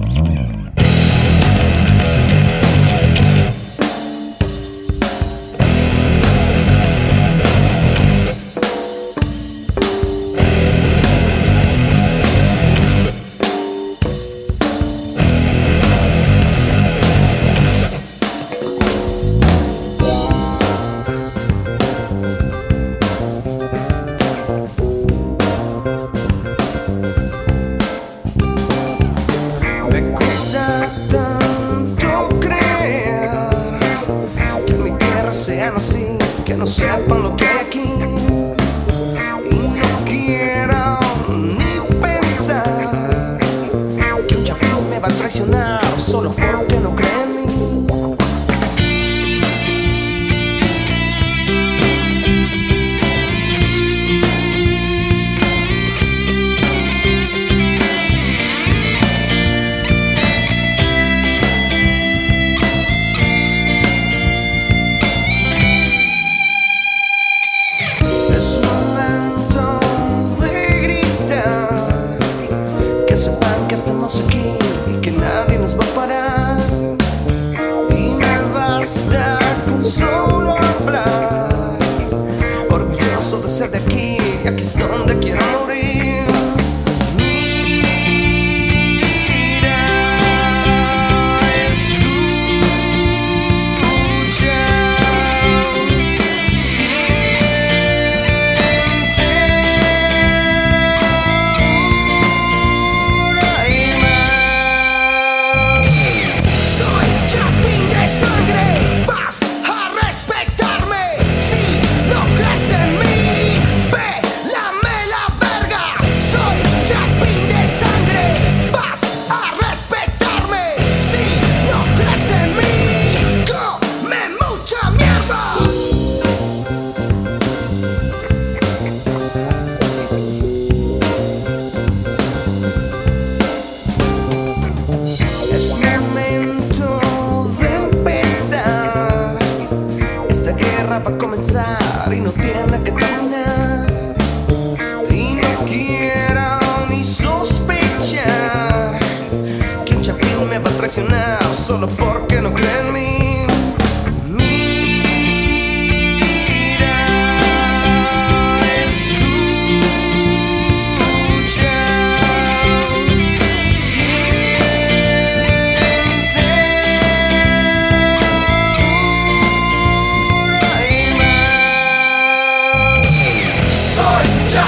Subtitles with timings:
[0.00, 0.29] Mm-hmm.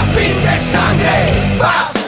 [0.03, 2.02] Chapín de sangre, vas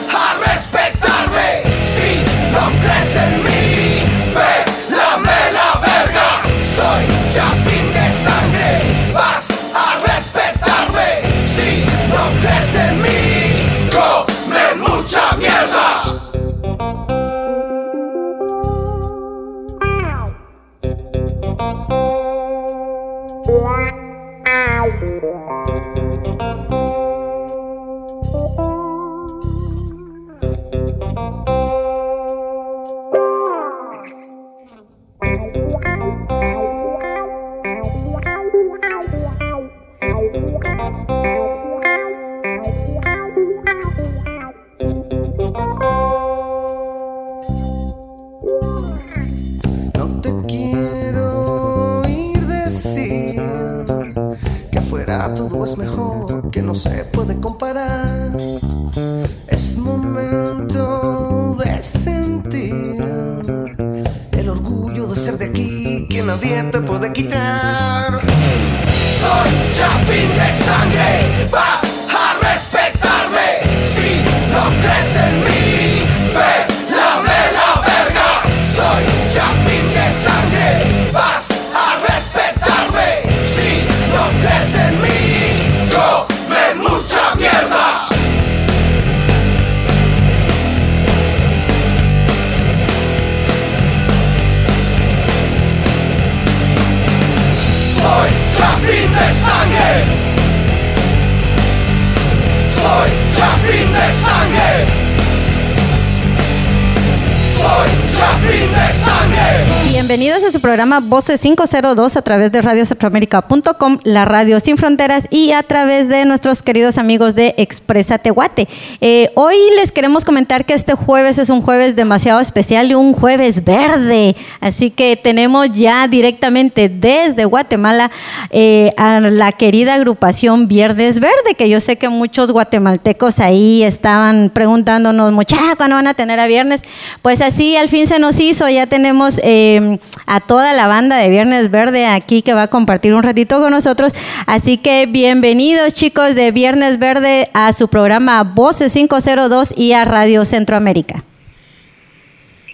[110.95, 116.25] programa Voces 502 a través de radiocentroamérica.com, la radio sin fronteras y a través de
[116.25, 118.67] nuestros queridos amigos de Expresa Tehuate.
[119.01, 123.13] Eh, hoy les queremos comentar que este jueves es un jueves demasiado especial y un
[123.13, 124.35] jueves verde.
[124.59, 128.11] Así que tenemos ya directamente desde Guatemala
[128.49, 134.51] eh, a la querida agrupación Viernes Verde, que yo sé que muchos guatemaltecos ahí estaban
[134.53, 136.81] preguntándonos, mucha, ¿cuándo van a tener a viernes?
[137.21, 141.29] Pues así al fin se nos hizo, ya tenemos eh, a toda la banda de
[141.29, 144.13] Viernes Verde aquí que va a compartir un ratito con nosotros.
[144.47, 150.45] Así que bienvenidos chicos de Viernes Verde a su programa Voces 502 y a Radio
[150.45, 151.23] Centroamérica.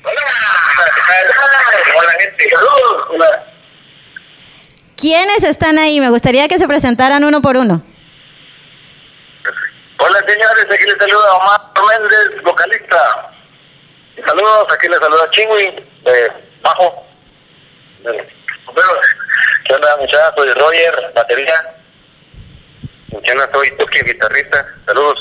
[0.04, 0.22] Hola,
[1.98, 3.28] hola gente, saludos.
[4.98, 6.00] ¿Quiénes están ahí?
[6.00, 7.82] Me gustaría que se presentaran uno por uno.
[9.98, 13.32] Hola señores, aquí les saluda Omar Méndez, vocalista.
[14.26, 16.32] Saludos, aquí les saluda Chingui, de
[16.64, 17.11] bajo.
[18.04, 19.88] ¿Qué onda?
[20.36, 21.54] Soy Roger, batería.
[23.12, 24.66] Soy Tuki, guitarrista.
[24.86, 25.20] Saludos.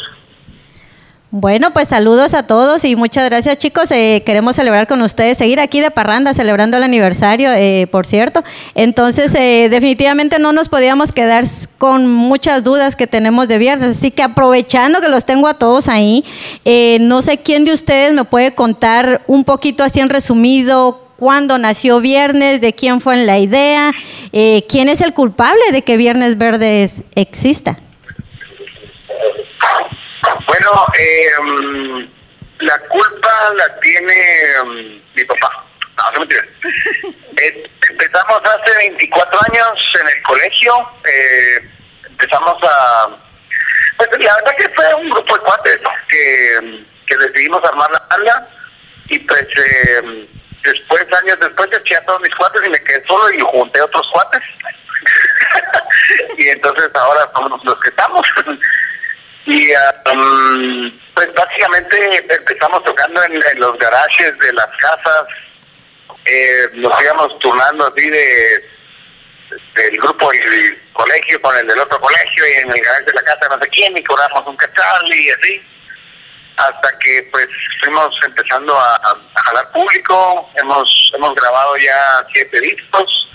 [1.33, 3.91] Bueno, pues saludos a todos y muchas gracias chicos.
[3.93, 8.43] Eh, queremos celebrar con ustedes, seguir aquí de parranda, celebrando el aniversario, eh, por cierto.
[8.75, 11.45] Entonces, eh, definitivamente no nos podíamos quedar
[11.79, 13.99] con muchas dudas que tenemos de viernes.
[13.99, 16.25] Así que aprovechando que los tengo a todos ahí,
[17.01, 22.01] no sé quién de ustedes me puede contar un poquito así en resumido cuándo nació
[22.01, 23.93] Viernes, de quién fue la idea,
[24.33, 27.77] quién es el culpable de que Viernes Verdes exista.
[30.47, 32.09] Bueno, eh,
[32.61, 34.15] la culpa la tiene
[34.63, 35.65] um, mi papá.
[35.99, 36.45] No, no mentira.
[37.37, 40.73] eh, empezamos hace 24 años en el colegio.
[41.05, 41.69] Eh,
[42.09, 43.09] empezamos a...
[43.99, 48.49] Pues la verdad que fue un grupo de cuates que, que decidimos armar la banda
[49.11, 50.27] y pues eh,
[50.63, 54.09] después, años después, eché a todos mis cuates y me quedé solo y junté otros
[54.13, 54.43] cuates.
[56.39, 58.27] y entonces ahora somos los que estamos.
[59.47, 65.27] Y um, pues básicamente empezamos tocando en, los garajes de las casas,
[66.27, 68.71] eh, nos íbamos turnando así de
[69.75, 73.23] del grupo del colegio con el del otro colegio y en el garaje de la
[73.23, 75.63] casa no sé quién y cobramos un cachal y así
[76.57, 77.49] hasta que pues
[77.83, 83.29] fuimos empezando a, a, jalar público hemos hemos grabado ya siete discos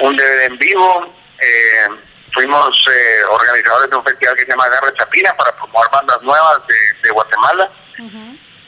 [0.00, 1.88] un DVD en vivo eh,
[2.34, 6.62] fuimos eh, organizadores de un festival que se llama Garra Chapina para promover bandas nuevas
[6.66, 7.70] de, Guatemala.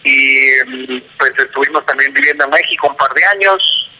[0.04, 3.90] Y mm, pues estuvimos también viviendo en México un par de años.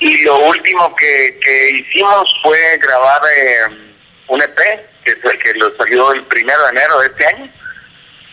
[0.00, 3.92] Y lo último que, que hicimos fue grabar eh,
[4.26, 4.56] un EP,
[5.04, 7.52] que es el que lo salió el primero de enero de este año.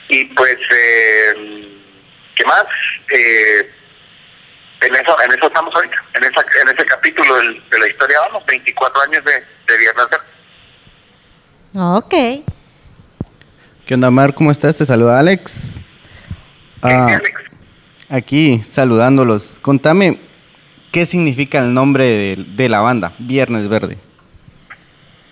[0.09, 1.79] Y pues, eh,
[2.35, 2.65] ¿qué más?
[3.15, 3.71] Eh,
[4.81, 8.43] en eso, en eso estamos ahorita, en, esa, en ese capítulo de la historia vamos,
[8.45, 10.07] 24 años de, de Viernes
[11.75, 12.13] Ok.
[13.85, 14.33] ¿Qué onda, Mar?
[14.33, 14.75] ¿Cómo estás?
[14.75, 15.81] Te saluda Alex.
[16.81, 17.19] Ah,
[18.09, 19.59] aquí, saludándolos.
[19.61, 20.19] Contame,
[20.91, 23.97] ¿qué significa el nombre de, de la banda, Viernes Verde?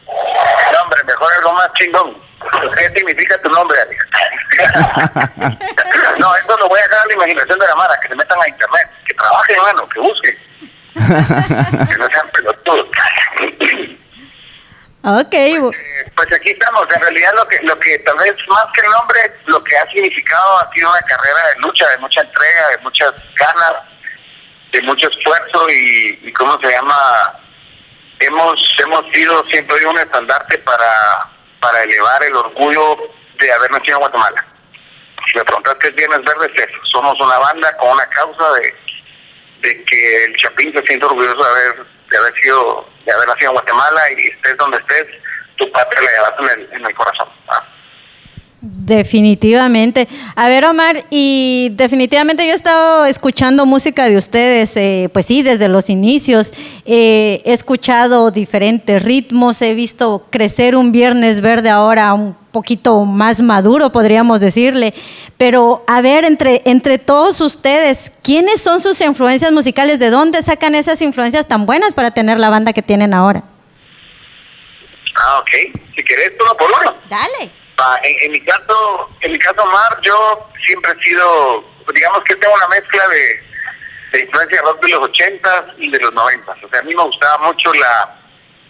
[0.06, 2.27] No, hombre, mejor algo más chingón.
[2.78, 4.06] ¿Qué significa tu nombre, Alex?
[6.20, 8.40] no, esto lo voy a dejar a la imaginación de la Mara, que se metan
[8.42, 10.38] a internet, que trabajen, hermano, que busquen.
[11.88, 12.88] que no sean pelotudos.
[15.04, 15.30] Ok.
[15.30, 16.86] Pues, eh, pues, aquí estamos.
[16.94, 19.88] En realidad lo que, lo que tal vez más que el nombre, lo que ha
[19.88, 23.74] significado ha sido una carrera de lucha, de mucha entrega, de muchas ganas,
[24.72, 27.40] de mucho esfuerzo y, y ¿cómo se llama?
[28.20, 31.30] Hemos hemos sido siempre un estandarte para,
[31.68, 32.98] para elevar el orgullo
[33.40, 34.46] de haber nacido en Guatemala.
[35.30, 36.78] Si me preguntas qué es Viernes Verdes, eso.
[36.86, 38.74] Somos una banda con una causa de,
[39.60, 43.50] de que el Chapín se siente orgulloso de haber, de haber sido de haber nacido
[43.50, 45.08] en Guatemala y estés donde estés,
[45.58, 47.28] tu patria la llevas en el, en el corazón.
[48.60, 50.08] Definitivamente.
[50.36, 55.44] A ver, Omar, y definitivamente yo he estado escuchando música de ustedes, eh, pues sí,
[55.44, 56.54] desde los inicios.
[56.86, 63.42] Eh, he escuchado diferentes ritmos, he visto crecer un Viernes Verde ahora un poquito más
[63.42, 64.96] maduro, podríamos decirle.
[65.38, 70.00] Pero a ver, entre, entre todos ustedes, ¿quiénes son sus influencias musicales?
[70.00, 73.44] ¿De dónde sacan esas influencias tan buenas para tener la banda que tienen ahora?
[75.16, 75.80] Ah, ok.
[75.96, 76.96] Si querés, uno por uno.
[77.08, 77.67] Dale.
[78.04, 82.54] En, en, mi caso, en mi caso, Mar, yo siempre he sido, digamos que tengo
[82.54, 83.44] una mezcla de,
[84.14, 87.04] de influencia rock de los 80 y de los 90 O sea, a mí me
[87.04, 88.14] gustaba mucho la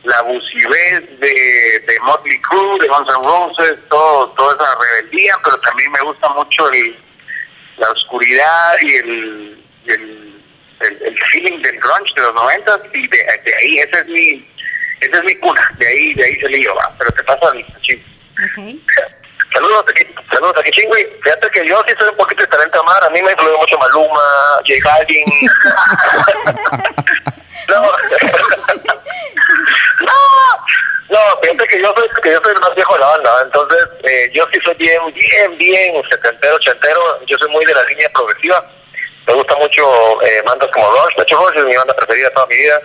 [0.04, 5.92] la de, de Motley Crue, de Guns N' Roses, todo, toda esa rebeldía, pero también
[5.92, 6.98] me gusta mucho el,
[7.78, 10.42] la oscuridad y el, el,
[10.80, 14.48] el, feeling del grunge de los 90 y de, ahí, esa es mi
[15.02, 17.54] esa es mi cuna, de ahí, de ahí se le va, pero te pasa a
[17.54, 17.66] mí,
[18.46, 18.80] Okay.
[19.52, 21.06] Saludos aquí, saludos aquí, chingüey.
[21.24, 23.78] Fíjate que yo sí soy un poquito de talento amar, a mí me influye mucho
[23.80, 25.26] Maluma, J Balvin.
[27.70, 27.82] no.
[30.06, 30.14] no,
[31.10, 33.88] no, fíjate que yo soy que yo soy el más viejo de la banda, entonces
[34.04, 38.10] eh, yo sí soy bien, bien, bien setentero, ochentero, yo soy muy de la línea
[38.10, 38.64] progresiva.
[39.26, 42.46] Me gusta mucho eh, bandas como Rush, de hecho Rush es mi banda preferida toda
[42.48, 42.80] mi vida.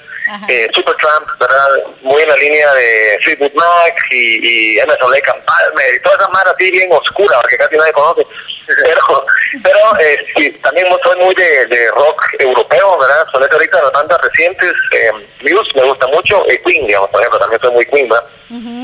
[0.49, 1.69] Eh, Supertramp, ¿verdad?
[2.03, 6.17] Muy en la línea de Fleetwood Mac y, y Emerson Lake and Palmer y toda
[6.17, 8.27] esa mara así bien oscura, porque casi nadie conoce.
[8.85, 9.27] Pero,
[9.63, 13.27] pero eh, sí, también soy muy de, de rock europeo, ¿verdad?
[13.33, 15.11] Son ahorita las bandas recientes, eh,
[15.43, 18.25] Muse me gusta mucho, y Queen, digamos, por ejemplo, también soy muy Queen, ¿verdad?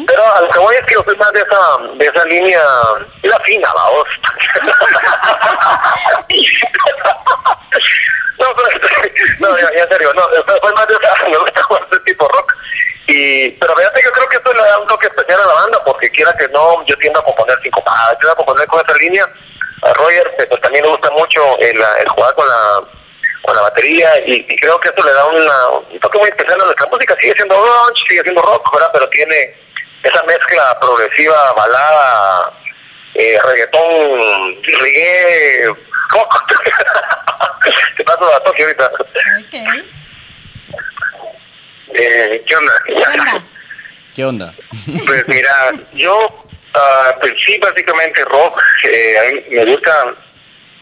[0.06, 2.62] Pero a lo que voy es que yo soy más de esa, de esa línea,
[3.22, 4.08] la fina, la voz.
[8.38, 8.68] no, pero,
[9.40, 12.28] no, ya, ya en serio, no, soy más de esa, me gusta jugar este tipo
[12.28, 12.54] rock.
[13.06, 15.82] Y, pero fíjate, yo creo que esto le da un toque especial a la banda,
[15.84, 18.98] porque quiera que no, yo tiendo a componer cinco padas, tiendo a componer con esa
[18.98, 19.26] línea.
[19.82, 22.82] A Roger, pues también le gusta mucho el, el jugar con la
[23.48, 26.64] con la batería y, creo que esto le da una, un toque muy especial a
[26.66, 27.16] nuestra música.
[27.18, 28.90] Sigue siendo grunge, sigue siendo rock, ¿verdad?
[28.92, 29.56] Pero tiene
[30.02, 32.52] esa mezcla progresiva, balada,
[33.14, 35.64] eh, reggaetón, reggae,
[36.10, 36.42] rock.
[37.96, 38.86] Te paso a Tokio ahorita.
[38.86, 39.54] Ok.
[41.94, 42.72] Eh, ¿Qué onda?
[42.86, 43.44] ¿Qué onda?
[44.14, 44.54] ¿Qué onda?
[45.06, 48.60] Pues mira, yo, ah, pues sí, básicamente rock.
[48.84, 50.14] Eh, a mí me gusta,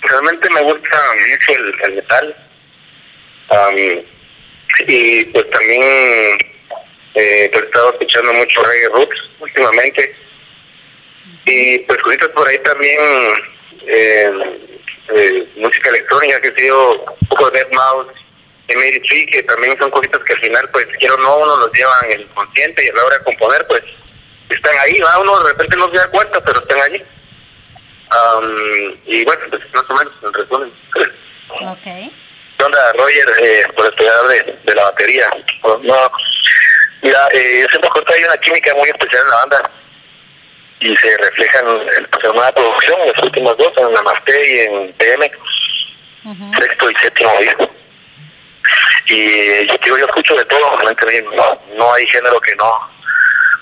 [0.02, 0.98] realmente me gusta
[1.30, 2.36] mucho el, el metal.
[3.48, 3.76] Am,
[4.88, 5.82] y pues también
[7.14, 10.16] eh, pues, he estado escuchando mucho reggae roots últimamente.
[11.44, 12.98] Y pues ahorita por ahí también
[13.86, 14.32] eh,
[15.14, 18.25] eh, música electrónica que ha sido un poco de Dead Mouse
[18.68, 21.56] y Mary Tree, que también son cositas que al final, pues quiero o no, uno
[21.58, 23.82] los llevan en el consciente y a la hora de componer, pues
[24.48, 25.18] están ahí, ¿va?
[25.18, 27.02] uno de repente no se da cuenta, pero están allí.
[28.08, 30.72] Am, y bueno, pues más o menos, en resumen.
[31.62, 32.12] Ok.
[32.58, 35.28] ¿Qué onda, Roger, eh, por estudiar de, de la batería?
[35.60, 36.12] Pues, no,
[37.02, 39.70] mira, eh, yo siento que hay una química muy especial en la banda
[40.80, 44.58] y se refleja en, pues, en una producción, en los últimos dos, en Namaste y
[44.60, 45.30] en PM,
[46.58, 47.70] sexto y séptimo disco.
[49.06, 52.90] Y yo, digo, yo escucho de todo, realmente no, no hay género que no,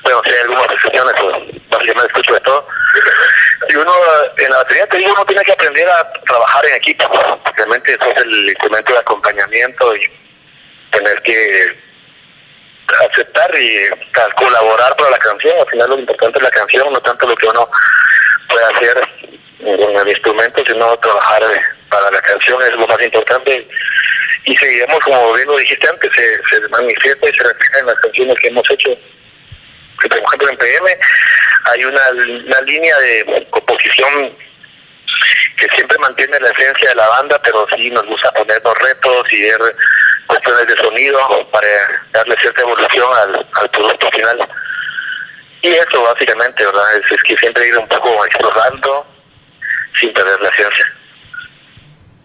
[0.02, 1.36] bueno, si hay algunas excepciones, pues
[1.70, 2.66] básicamente escucho de todo.
[3.68, 3.94] Y uno,
[4.36, 7.10] en la batería, te digo, uno tiene que aprender a trabajar en equipo.
[7.56, 10.00] Realmente eso es el instrumento de acompañamiento y
[10.90, 11.76] tener que
[13.10, 15.58] aceptar y cal- colaborar para la canción.
[15.58, 17.68] Al final lo importante es la canción, no tanto lo que uno
[18.48, 19.08] puede hacer
[19.58, 23.66] con el instrumento, sino trabajar eh, para la canción es lo más importante.
[24.44, 28.36] Y seguiremos, como bien lo dijiste antes, se, manifiesta y se refleja en las canciones
[28.40, 28.90] que hemos hecho
[30.08, 30.98] por ejemplo en PM
[31.64, 34.36] hay una, una línea de composición
[35.56, 39.42] que siempre mantiene la esencia de la banda, pero sí nos gusta ponernos retos y
[39.42, 39.60] ver
[40.26, 41.68] cuestiones de sonido para
[42.12, 44.48] darle cierta evolución al, al producto final.
[45.62, 46.96] Y eso básicamente, ¿verdad?
[46.96, 49.06] Es, es que siempre ir un poco explorando
[49.98, 50.92] sin perder la esencia.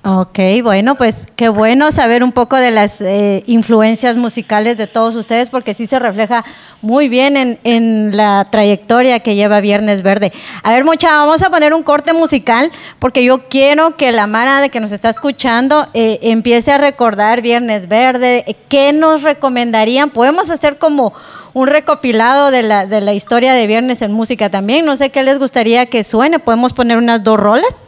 [0.01, 5.13] Ok, bueno, pues qué bueno saber un poco de las eh, influencias musicales de todos
[5.15, 6.45] ustedes, porque sí se refleja
[6.81, 10.31] muy bien en, la trayectoria que lleva Viernes Verde.
[10.63, 14.61] A ver, mucha, vamos a poner un corte musical, porque yo quiero que la Mara
[14.61, 18.55] de que nos está escuchando eh, empiece a recordar Viernes Verde.
[18.69, 20.11] ¿Qué nos recomendarían?
[20.11, 21.11] Podemos hacer como
[21.53, 24.85] un recopilado de la, de la historia de Viernes en música también.
[24.85, 26.39] No sé qué les gustaría que suene.
[26.39, 27.83] ¿Podemos poner unas dos rolas?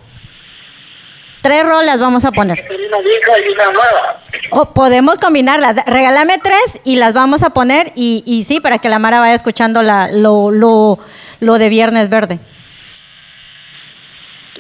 [1.42, 2.64] Tres rolas vamos a poner.
[2.70, 4.22] Una vieja y una nueva.
[4.52, 5.84] O podemos combinarlas.
[5.88, 7.92] Regálame tres y las vamos a poner.
[7.96, 11.00] Y, y sí, para que la Mara vaya escuchando la, lo, lo,
[11.40, 12.40] lo de Viernes Verde.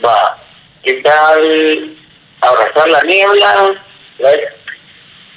[0.04, 0.40] Va.
[0.84, 1.96] ¿Qué tal
[2.42, 3.76] abrazar la niebla?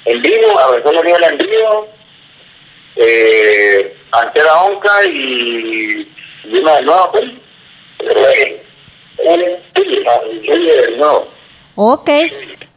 [0.05, 1.87] En vivo, abrazar la niebla en vivo.
[2.95, 6.11] Eh, ante la onca y,
[6.45, 7.25] y una de nuevo, pues.
[7.99, 8.63] Eh,
[10.97, 11.34] no.
[11.75, 12.09] Ok.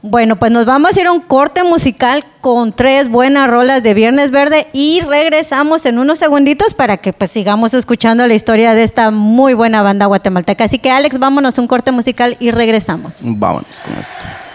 [0.01, 3.95] Bueno, pues nos vamos a ir a un corte musical con tres buenas rolas de
[3.95, 8.85] Viernes Verde y regresamos en unos segunditos para que pues sigamos escuchando la historia de
[8.85, 10.65] esta muy buena banda guatemalteca.
[10.65, 13.15] Así que Alex, vámonos a un corte musical y regresamos.
[13.23, 14.48] Vámonos con esto.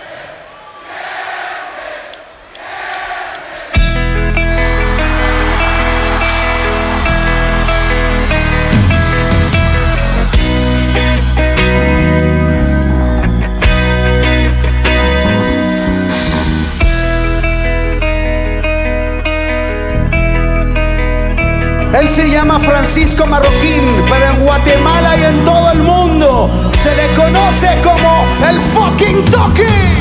[22.13, 27.69] Se llama Francisco Marroquín, pero en Guatemala y en todo el mundo se le conoce
[27.83, 29.92] como el fucking Toki.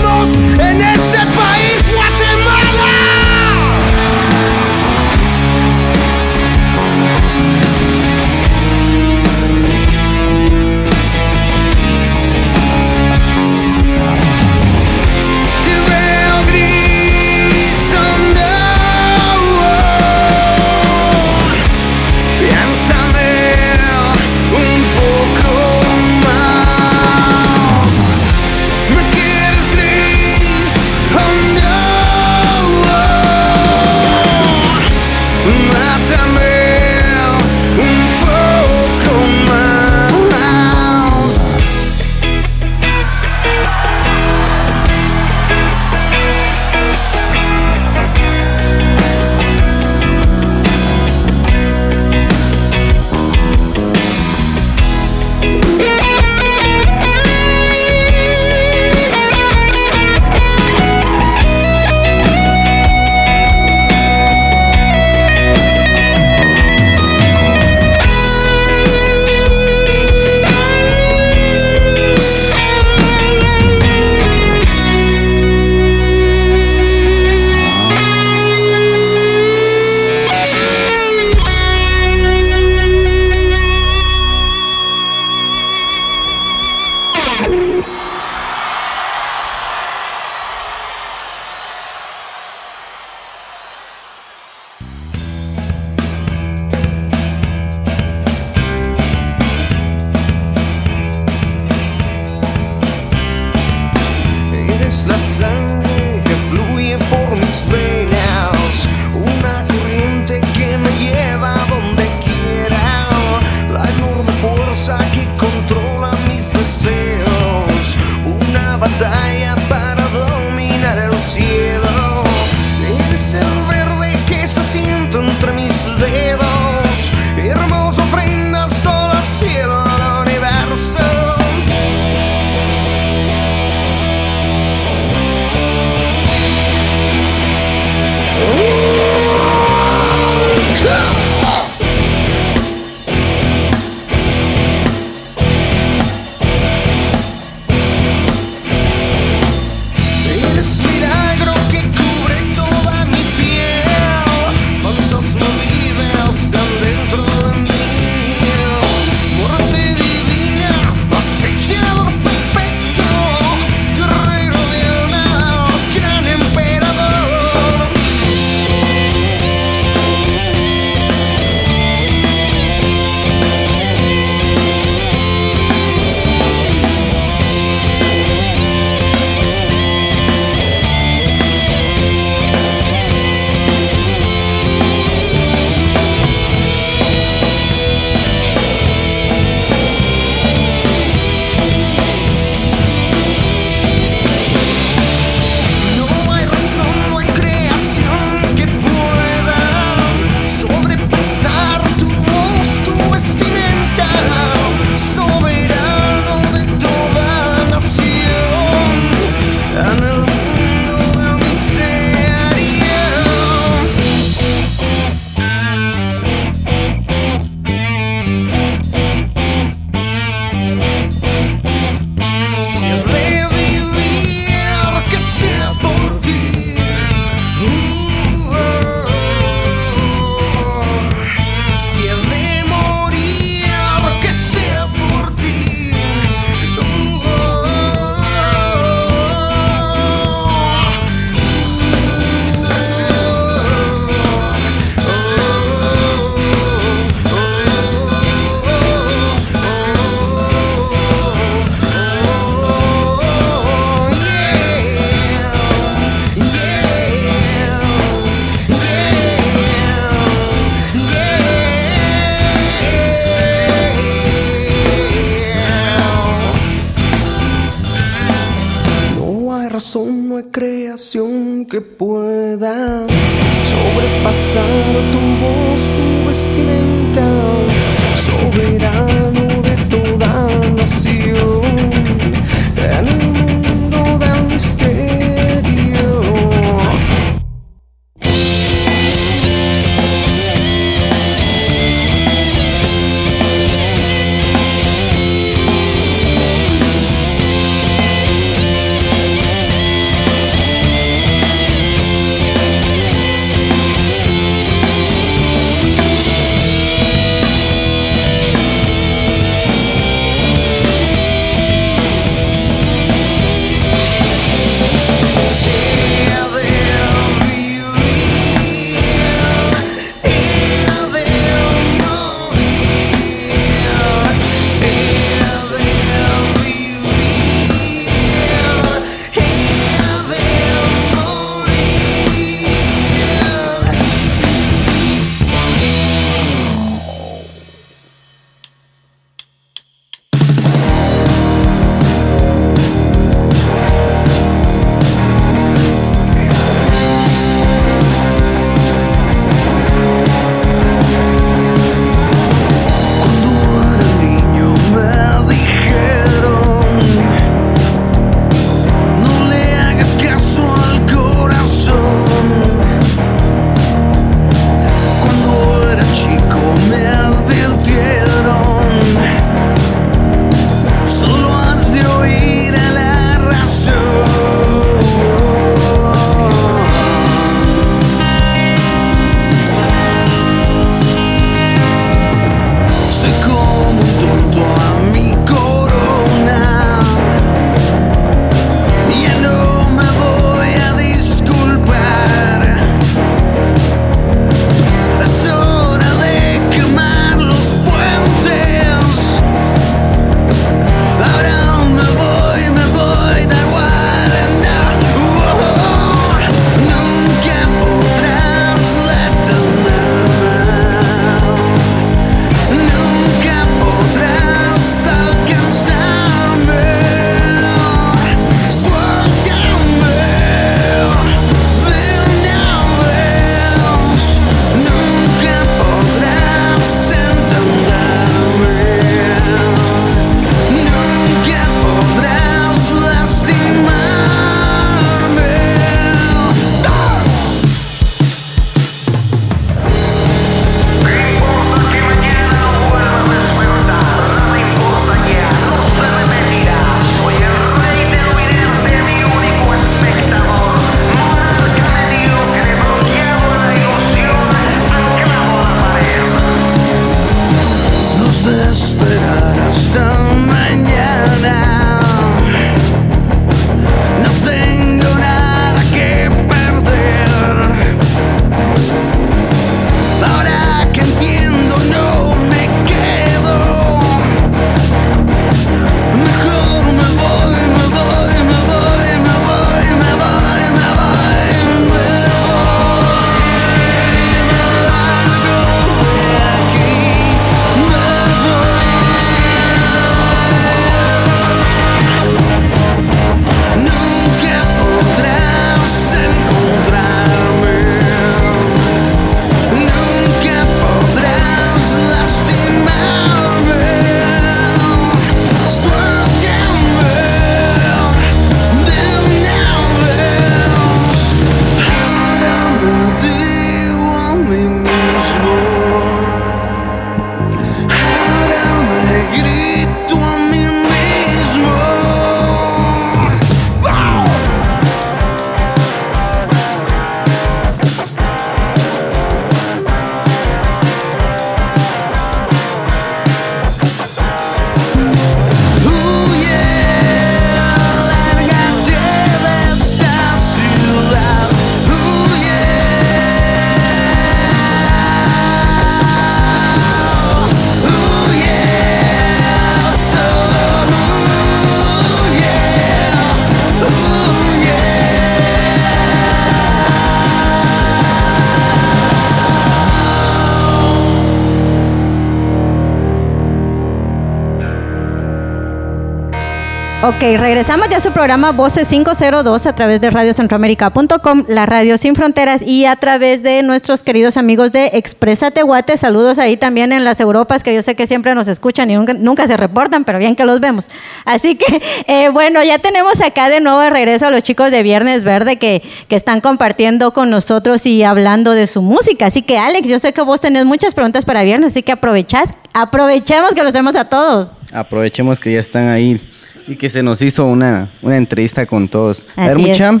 [567.08, 572.14] Ok, regresamos ya a su programa Voces 502 a través de radiocentroamérica.com, la radio sin
[572.14, 575.96] fronteras y a través de nuestros queridos amigos de Expresa Tehuate.
[575.96, 579.46] Saludos ahí también en las Europas que yo sé que siempre nos escuchan y nunca,
[579.46, 580.88] se reportan, pero bien que los vemos.
[581.24, 584.82] Así que, eh, bueno, ya tenemos acá de nuevo de regreso a los chicos de
[584.82, 589.24] Viernes Verde que, que están compartiendo con nosotros y hablando de su música.
[589.28, 592.50] Así que, Alex, yo sé que vos tenés muchas preguntas para Viernes, así que aprovechás,
[592.74, 594.52] aprovechemos que los tenemos a todos.
[594.74, 596.20] Aprovechemos que ya están ahí
[596.68, 599.26] y que se nos hizo una, una entrevista con todos.
[599.36, 600.00] a ver, mucha,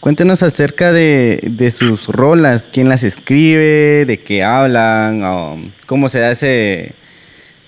[0.00, 6.32] cuéntenos acerca de, de, sus rolas, quién las escribe, de qué hablan, cómo se da
[6.32, 6.94] ese,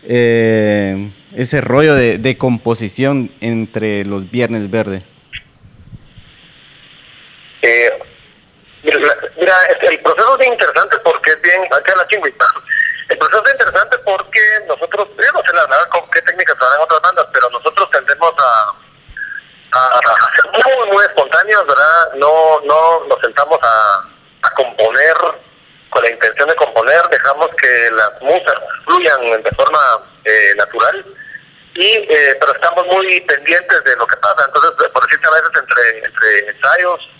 [0.02, 5.02] eh, ese rollo de, de, composición entre los Viernes Verde.
[7.62, 7.90] Eh,
[8.82, 9.54] mira,
[9.90, 12.44] el proceso es interesante porque es bien, acá la chingüita
[13.08, 16.82] el proceso es interesante porque nosotros, yo no sé la verdad con qué técnicas en
[16.82, 18.74] otras bandas, pero nosotros tendemos a,
[19.72, 20.00] a,
[20.36, 22.12] ser muy, muy espontáneos, ¿verdad?
[22.16, 24.04] No, no nos sentamos a,
[24.42, 25.16] a componer
[25.88, 29.80] con la intención de componer, dejamos que las musas fluyan de forma
[30.24, 31.06] eh, natural,
[31.74, 34.44] y eh, pero estamos muy pendientes de lo que pasa.
[34.44, 37.10] Entonces, por decirte a veces entre, entre ensayos,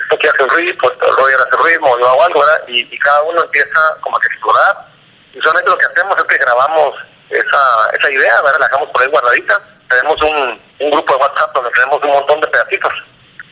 [0.00, 2.64] esto que hace un ritmo, pues Roger hace ritmo, yo hago algo, ¿verdad?
[2.66, 4.87] Y, y cada uno empieza como a explorar
[5.38, 6.94] y solamente lo que hacemos es que grabamos
[7.30, 8.58] esa, esa idea, ¿verdad?
[8.58, 9.60] la dejamos por ahí guardadita.
[9.88, 12.92] Tenemos un, un grupo de WhatsApp donde tenemos un montón de pedacitos.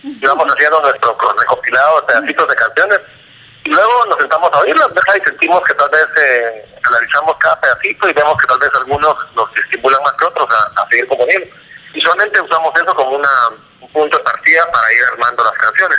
[0.03, 3.01] Y vamos haciendo nuestro recopilado de pedacitos de canciones.
[3.65, 5.15] Y luego nos sentamos a oírlas, ¿verdad?
[5.15, 9.17] Y sentimos que tal vez eh, analizamos cada pedacito y vemos que tal vez algunos
[9.35, 11.47] nos estimulan más que otros a, a seguir componiendo.
[11.95, 13.49] Y solamente usamos eso como una,
[13.81, 15.99] un punto de partida para ir armando las canciones.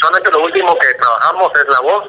[0.00, 2.08] Solamente lo último que trabajamos es la voz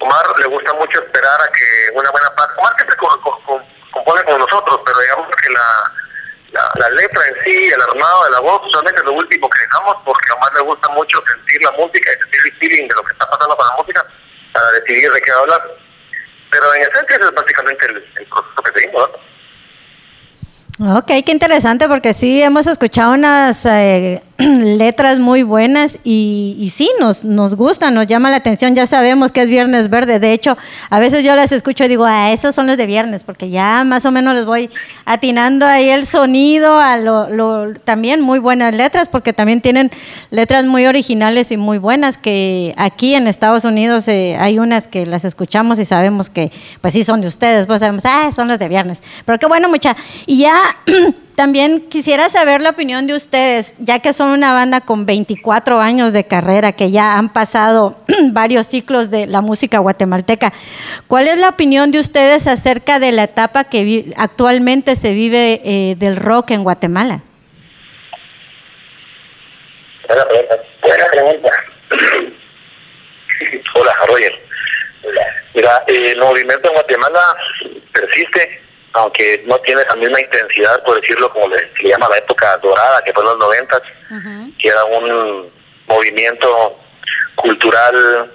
[0.00, 4.80] Omar le gusta mucho esperar a que una buena parte, Omar siempre compone con nosotros,
[4.84, 5.92] pero digamos que la,
[6.74, 9.96] la, letra en sí, el armado de la voz, solamente es lo último que dejamos,
[10.04, 13.04] porque a Omar le gusta mucho sentir la música y sentir el feeling de lo
[13.04, 14.04] que está pasando con la música
[14.52, 15.62] para decidir de qué hablar.
[16.50, 19.10] Pero en esencia ese es básicamente el, el proceso que seguimos.
[20.82, 26.88] Ok, qué interesante porque sí hemos escuchado unas eh, letras muy buenas y, y, sí,
[26.98, 30.56] nos, nos gusta, nos llama la atención, ya sabemos que es Viernes Verde, de hecho,
[30.88, 33.84] a veces yo las escucho y digo, ah, esos son los de viernes, porque ya
[33.84, 34.70] más o menos les voy
[35.04, 39.90] atinando ahí el sonido, a lo, también muy buenas letras, porque también tienen
[40.30, 45.04] letras muy originales y muy buenas, que aquí en Estados Unidos eh, hay unas que
[45.04, 48.58] las escuchamos y sabemos que pues sí son de ustedes, pues sabemos, ah, son los
[48.58, 50.69] de viernes, pero qué bueno mucha, y ya
[51.36, 56.12] también quisiera saber la opinión de ustedes, ya que son una banda con 24 años
[56.12, 57.98] de carrera, que ya han pasado
[58.32, 60.52] varios ciclos de la música guatemalteca.
[61.06, 65.94] ¿Cuál es la opinión de ustedes acerca de la etapa que actualmente se vive eh,
[65.96, 67.20] del rock en Guatemala?
[70.82, 71.50] Buena pregunta.
[73.74, 74.32] Hola, Roger.
[75.54, 77.20] Mira, el movimiento en Guatemala
[77.92, 78.60] persiste
[78.92, 83.12] aunque no tiene la misma intensidad, por decirlo, como le, llama la época dorada, que
[83.12, 83.82] fue en los noventas,
[84.58, 85.50] que era un
[85.86, 86.78] movimiento
[87.36, 88.30] cultural,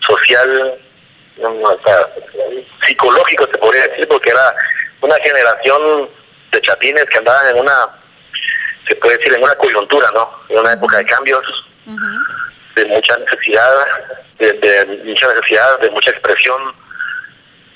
[0.00, 0.74] social,
[2.86, 4.54] psicológico, se podría decir, porque era
[5.00, 6.08] una generación
[6.52, 7.88] de chatines que andaban en una,
[8.86, 10.30] se puede decir, en una coyuntura, ¿no?
[10.48, 11.44] En una época de cambios,
[12.76, 13.86] de mucha necesidad,
[14.38, 16.74] de, de mucha necesidad, de mucha expresión.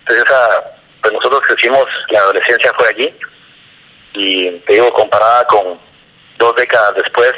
[0.00, 3.14] Entonces esa pues nosotros crecimos, la adolescencia fue allí,
[4.12, 5.78] y te digo, comparada con
[6.38, 7.32] dos décadas después,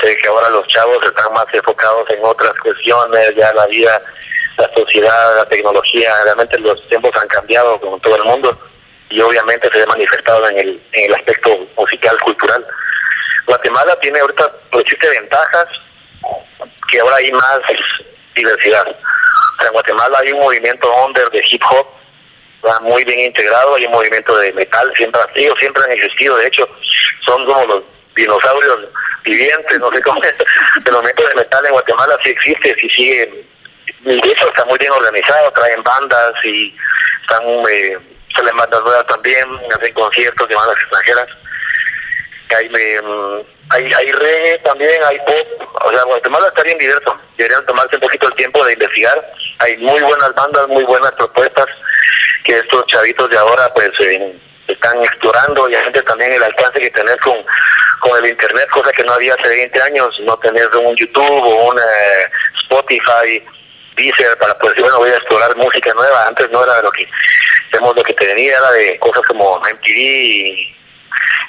[0.00, 4.00] sé que ahora los chavos están más enfocados en otras cuestiones, ya la vida,
[4.58, 8.58] la sociedad, la tecnología, realmente los tiempos han cambiado como todo el mundo
[9.08, 12.64] y obviamente se ha manifestado en el, en el aspecto musical, cultural.
[13.46, 15.66] Guatemala tiene ahorita, pues existe ventajas,
[16.90, 17.60] que ahora hay más
[18.34, 18.86] diversidad.
[18.86, 21.99] en Guatemala hay un movimiento under de hip hop
[22.80, 26.46] muy bien integrado, hay un movimiento de metal, siempre ha sido, siempre han existido, de
[26.46, 26.68] hecho,
[27.24, 28.88] son como los dinosaurios
[29.24, 30.36] vivientes, no sé cómo es,
[30.84, 33.44] el movimiento de metal en Guatemala sí existe, sí sigue,
[34.00, 36.74] de hecho está muy bien organizado, traen bandas y
[37.22, 37.98] están, eh,
[38.34, 41.28] salen bandas nuevas también, hacen conciertos de bandas extranjeras,
[42.56, 47.64] hay, mm, hay, hay reggae también, hay pop, o sea, Guatemala está bien diverso, deberían
[47.66, 51.66] tomarse un poquito el tiempo de investigar, hay muy buenas bandas, muy buenas propuestas,
[52.44, 54.34] que estos chavitos de ahora pues eh,
[54.66, 55.68] están explorando.
[55.68, 57.36] Y a gente también el alcance que tener con,
[58.00, 61.70] con el internet, cosa que no había hace 20 años, no tener un YouTube o
[61.70, 62.30] un eh,
[62.62, 63.44] Spotify,
[63.96, 66.90] Deezer para poder decir, bueno, voy a explorar música nueva, antes no era de lo
[66.90, 67.06] que,
[67.72, 70.76] vemos lo que tenía, era de cosas como MTV y,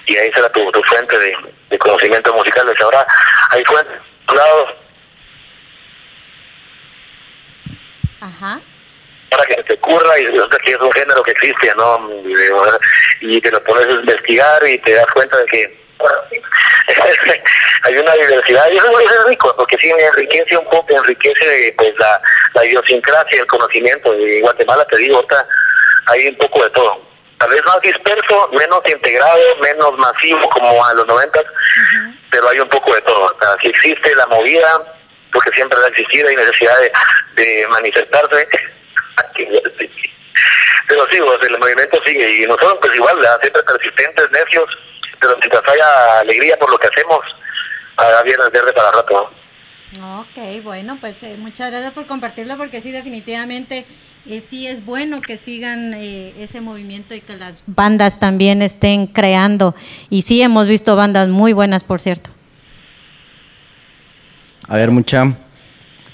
[0.05, 1.37] y ahí será tu, tu fuente de,
[1.69, 2.79] de conocimientos musicales.
[2.81, 3.05] Ahora
[3.51, 3.95] hay fuentes,
[4.33, 4.69] lados,
[8.21, 8.59] Ajá.
[9.29, 12.09] para que se te ocurra y resulta que es un género que existe, ¿no?
[13.21, 15.81] Y te lo pones a investigar y te das cuenta de que
[17.83, 22.21] hay una diversidad y eso es rico porque sí enriquece un poco, enriquece pues la,
[22.53, 24.13] la idiosincrasia, el conocimiento.
[24.17, 25.47] Y Guatemala, te digo, ahorita
[26.07, 27.10] hay un poco de todo.
[27.41, 31.43] Tal vez más disperso, menos integrado, menos masivo como a los noventas,
[32.29, 33.33] pero hay un poco de todo.
[33.35, 34.79] O sea, si existe la movida,
[35.33, 36.77] porque siempre va a existir, hay necesidad
[37.33, 38.47] de, manifestarse.
[40.87, 44.69] pero sí, pues, el movimiento sigue y nosotros pues igual, siempre persistentes, necios,
[45.19, 47.25] pero mientras haya alegría por lo que hacemos,
[47.97, 49.31] habrá viernes verde para rato.
[49.99, 50.21] ¿no?
[50.21, 53.87] Ok, bueno, pues eh, muchas gracias por compartirlo porque sí, definitivamente
[54.25, 59.07] eh, sí es bueno que sigan eh, ese movimiento y que las bandas también estén
[59.07, 59.75] creando.
[60.09, 62.29] Y sí hemos visto bandas muy buenas, por cierto.
[64.67, 65.35] A ver, mucha.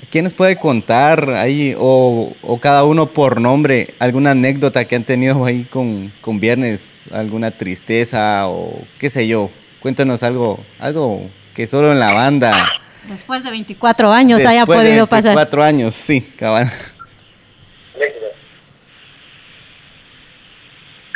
[0.09, 5.03] ¿Quién nos puede contar ahí, o, o cada uno por nombre, alguna anécdota que han
[5.03, 7.09] tenido ahí con, con Viernes?
[7.11, 9.51] ¿Alguna tristeza o qué sé yo?
[9.81, 12.69] Cuéntanos algo, algo que solo en la banda.
[13.09, 15.35] Después de 24 años haya después de podido pasar.
[15.35, 16.71] 24 años, sí, cabal.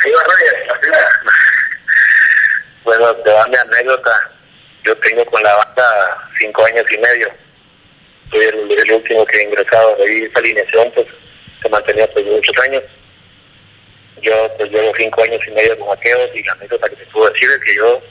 [0.02, 0.10] Sí,
[2.84, 4.30] bueno, te da mi anécdota.
[4.84, 7.30] Yo tengo con la banda cinco años y medio.
[8.30, 9.96] Soy el, último que he ingresado.
[10.04, 11.06] Ahí esa alineación pues
[11.62, 12.82] se mantenía por muchos años.
[14.22, 17.30] Yo pues llevo cinco años y medio con Maqueos y la anécdota que te puedo
[17.30, 18.02] decir es que yo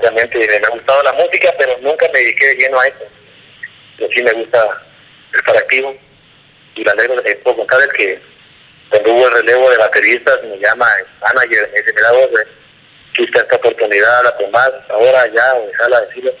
[0.00, 3.04] realmente me ha gustado la música, pero nunca me dediqué de lleno a eso.
[3.98, 4.82] Yo sí me gusta
[5.32, 5.96] estar activo.
[6.76, 8.20] Y que te puedo contar es que
[8.90, 13.22] cuando hubo el relevo de bateristas, me llama el manager, me dice, mira vos, eh,
[13.22, 16.32] está esta oportunidad, la tomás, ahora ya, o dejarla decirlo.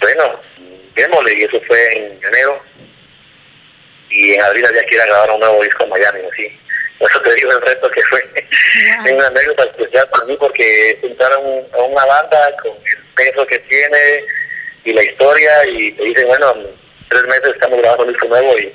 [0.00, 0.40] Bueno,
[0.94, 2.62] démosle, y eso fue en enero.
[4.08, 6.60] Y en abril ya quiera grabar un nuevo disco en Miami, así.
[7.00, 8.20] Eso te digo el resto que fue
[9.04, 13.58] es una anécdota especial para mí porque juntaron a una banda con el peso que
[13.58, 14.24] tiene
[14.84, 16.66] y la historia y te dicen, bueno, en
[17.10, 18.72] tres meses estamos grabando un disco nuevo y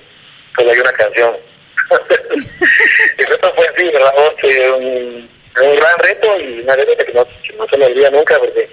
[0.55, 1.37] solo hay una canción.
[3.17, 4.13] y eso fue así, ¿verdad?
[4.77, 5.29] un,
[5.59, 7.27] un gran reto y una anécdota que no,
[7.57, 8.69] no se me olvida nunca porque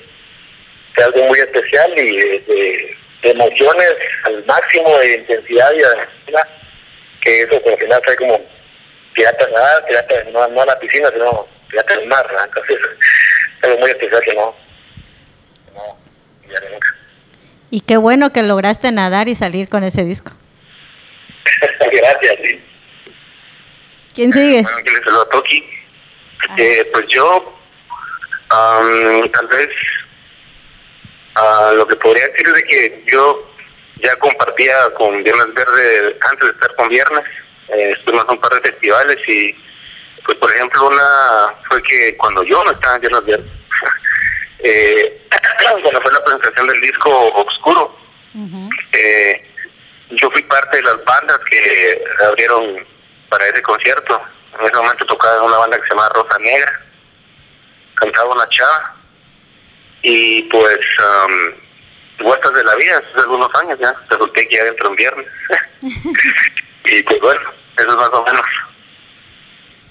[0.97, 3.91] es algo muy especial y de, emociones
[4.25, 6.49] al máximo de intensidad y adrenalina
[7.21, 8.41] que eso pues, al final fue como
[9.15, 13.63] tirarte a nadar, tirarte no, no a la piscina, sino tirarte al mar, entonces es
[13.65, 14.55] algo muy especial que no,
[15.75, 15.99] no
[16.71, 16.95] nunca.
[17.71, 20.33] Y qué bueno que lograste nadar y salir con ese disco.
[21.93, 22.61] Gracias, sí.
[24.15, 24.63] ¿Quién sigue?
[24.63, 25.65] Bueno, que les saludo a Toki.
[26.57, 27.59] Eh, pues yo,
[28.49, 29.71] am, tal vez,
[31.35, 33.49] ah, lo que podría decir es de que yo
[34.03, 37.25] ya compartía con Viernes Verde antes de estar con Viernes.
[37.69, 39.55] Eh, estuvimos en un par de festivales y,
[40.25, 43.51] pues, por ejemplo, una fue que cuando yo no estaba en Viernes Verde,
[44.61, 45.27] eh,
[45.83, 47.97] cuando fue la presentación del disco Obscuro,
[48.93, 49.45] eh,
[50.11, 52.87] yo fui parte de las bandas que abrieron
[53.29, 54.21] para ese concierto.
[54.59, 56.81] En ese momento tocaba en una banda que se llama Rosa Negra,
[57.95, 58.95] cantaba una chava
[60.03, 64.97] y pues um, vueltas de la vida, hace algunos años ya, resulté aquí adentro en
[64.97, 65.27] viernes.
[66.85, 67.41] y pues bueno,
[67.77, 68.47] eso es más o menos.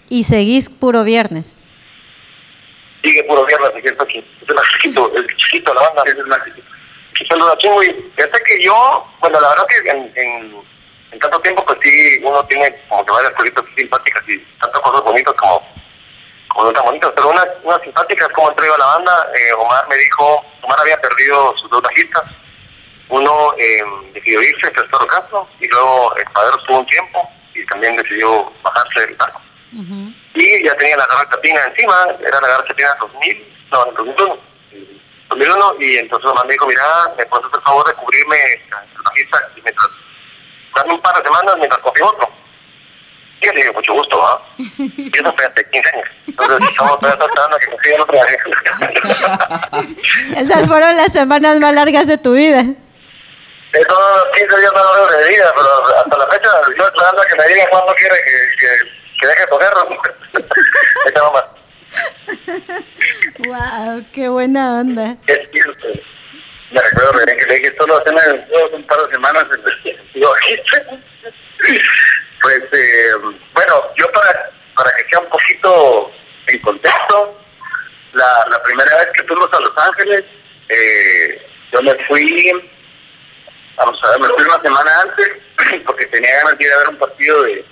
[0.09, 1.59] Y seguís puro viernes.
[3.03, 3.91] Sigue puro viernes, es.
[3.91, 6.76] Es más chiquito, el chiquito, la banda es más chiquito.
[7.25, 10.55] Saludos y fíjate que yo, bueno, la verdad que en, en,
[11.11, 15.03] en tanto tiempo, pues sí, uno tiene como que varias cositas simpáticas y tantas cosas
[15.03, 15.67] bonitas como,
[16.49, 19.87] como no tan bonitas, pero unas, unas simpáticas como entró a la banda, eh, Omar
[19.89, 22.23] me dijo, Omar había perdido sus dos bajistas,
[23.09, 27.95] uno eh, decidió irse, Tesoro Castro, y luego el padre estuvo un tiempo y también
[27.95, 29.41] decidió bajarse del barco.
[30.33, 31.27] Y ya tenía la garra
[31.67, 34.46] encima, era la garra Pina 2000, no, 2001.
[35.29, 36.83] 2001, y entonces Omar me dijo, mira,
[37.17, 39.87] me puedes hacer el favor de cubrirme el bajista y mientras,
[40.75, 42.29] darme un par de semanas mientras confío otro.
[43.41, 44.41] Y yo le dije, mucho gusto, ¿ah?
[44.57, 46.07] Y eso fue hace 15 años.
[46.27, 48.49] Entonces, estamos todavía esperando a que consiga el otro bajista.
[50.37, 52.61] Esas fueron las semanas más largas de tu vida.
[53.73, 57.21] Es todos los 15 días más largos de vida, pero hasta la fecha yo esperando
[57.21, 58.67] a que me diga cuándo quiere que, que,
[59.19, 59.87] que deje de tocarlo.
[61.05, 61.56] Está mamá.
[63.39, 65.15] Wow, qué buena onda.
[65.27, 65.87] Es cierto.
[66.71, 68.11] Me recuerdo que le dije solo hace
[68.73, 69.45] un par de semanas
[72.41, 73.11] pues eh,
[73.53, 76.11] bueno, yo para, para que sea un poquito
[76.47, 77.39] en contexto,
[78.13, 80.25] la, la primera vez que fuimos a Los Ángeles,
[80.69, 82.51] eh, yo me fui,
[83.75, 85.29] vamos a ver, me fui una semana antes
[85.85, 87.65] porque tenía ganas de ir a ver un partido de,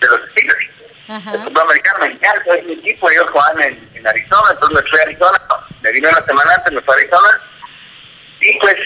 [0.00, 0.77] de los Steelers.
[1.08, 1.68] El fútbol
[2.00, 3.62] me encanta, es mi equipo, ellos juegan
[3.94, 5.40] en, Arizona, entonces me fui a Arizona,
[5.80, 7.40] me vine una semana antes, me fui a Arizona,
[8.40, 8.76] y pues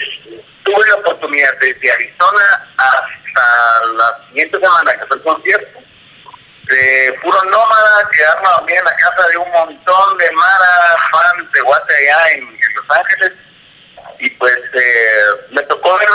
[0.63, 5.79] tuve la oportunidad desde Arizona hasta la siguiente semana que fue el concierto,
[6.63, 11.51] de puro nómada, quedarme a dormir en la casa de un montón de mara fans
[11.51, 13.33] de Guate allá en, en Los Ángeles,
[14.19, 16.07] y pues eh, me tocó ver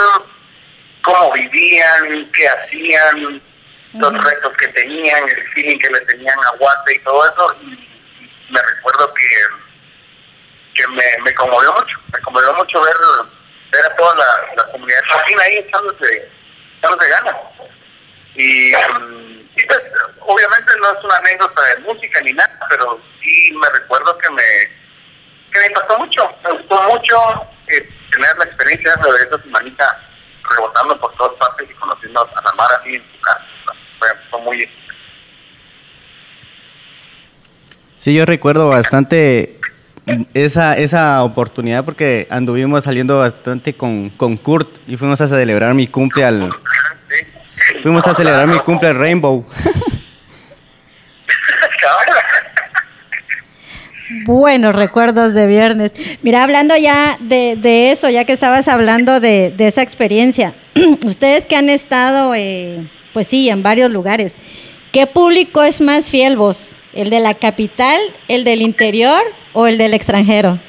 [1.03, 3.41] cómo vivían, qué hacían,
[3.93, 7.89] los retos que tenían, el feeling que le tenían a Guate y todo eso, y,
[8.49, 9.25] me recuerdo que
[10.73, 12.95] que me, me conmovió mucho, me conmovió mucho ver,
[13.71, 14.25] ver a toda la,
[14.55, 16.31] la comunidad latina ahí echándose,
[16.77, 17.35] echándose ganas.
[18.35, 19.79] Y, y pues,
[20.21, 24.43] obviamente no es una anécdota de música ni nada, pero sí me recuerdo que me,
[25.51, 29.99] que me impactó mucho, me gustó mucho eh, tener la experiencia de esa semanita
[30.49, 33.45] rebotando por todas partes y conociendo a la mar así en su casa.
[33.99, 34.67] Fue, fue muy...
[37.97, 39.59] Sí, yo recuerdo bastante
[40.33, 45.87] esa, esa oportunidad porque anduvimos saliendo bastante con, con Kurt y fuimos a celebrar mi
[45.87, 46.49] cumple al...
[47.09, 47.81] Sí.
[47.83, 49.45] Fuimos a celebrar mi cumple al Rainbow.
[54.25, 55.91] Buenos recuerdos de viernes.
[56.23, 60.55] Mira, hablando ya de, de eso, ya que estabas hablando de, de esa experiencia,
[61.05, 64.35] ustedes que han estado, eh, pues sí, en varios lugares,
[64.91, 66.75] ¿qué público es más fiel vos?
[66.93, 69.21] ¿El de la capital, el del interior
[69.53, 70.59] o el del extranjero?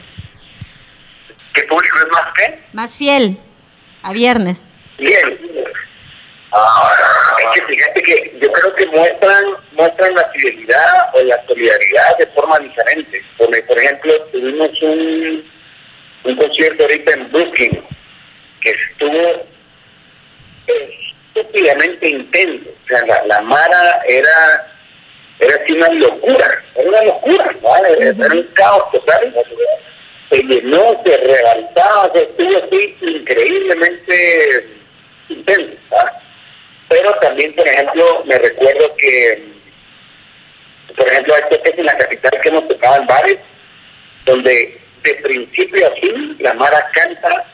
[1.54, 2.58] ¿Qué público es más que?
[2.72, 3.38] Más fiel
[4.02, 4.64] a viernes.
[4.98, 5.38] Bien.
[6.52, 6.90] Ah,
[7.38, 12.26] es que fíjate que yo creo que muestran muestran la fidelidad o la solidaridad de
[12.28, 13.24] forma diferente.
[13.38, 15.44] Porque, por ejemplo, tuvimos un,
[16.24, 17.82] un concierto ahorita en Brooklyn
[18.60, 19.46] que estuvo
[21.34, 22.70] estúpidamente intenso.
[22.84, 24.66] O sea, la, la Mara era
[25.40, 27.76] era así una locura, era una locura, ¿no?
[27.86, 29.34] era, era un caos total.
[30.28, 34.66] Se llenó, se rebaltaba, o sea, estuvo así increíblemente
[35.28, 35.96] intenso.
[36.88, 39.42] Pero también, por ejemplo, me recuerdo que,
[40.94, 43.38] por ejemplo, esto que es en la capital que hemos tocado en bares,
[44.26, 47.46] donde de principio a fin la Mara canta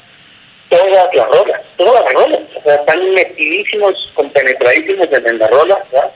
[0.69, 6.11] todas las rolas, todas las rolas, o sea, están metidísimos, compenetradísimos en la rola, ¿verdad?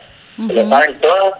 [0.46, 1.34] Se lo saben todas.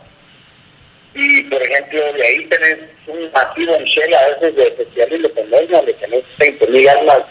[1.15, 5.17] Y, por ejemplo, de ahí tenés un masivo en Shell a veces de Festival de
[5.17, 7.23] Independencia, donde tenés 20.000 almas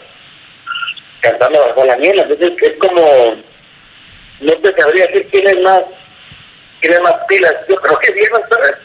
[1.20, 2.18] cantando bajo la miel.
[2.18, 3.36] Entonces, es como,
[4.40, 5.82] no te sabría decir quién es más,
[6.80, 7.54] quién es más pilas.
[7.68, 8.28] Yo creo que bien,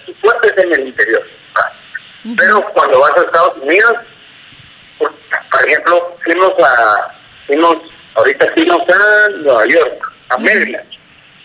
[0.05, 1.27] su fuerte en el interior.
[2.37, 3.97] Pero cuando vas a Estados Unidos,
[5.51, 7.15] por, ejemplo, fuimos a,
[7.47, 7.77] fuimos,
[8.15, 10.89] ahorita fuimos a Nueva York, a Maryland,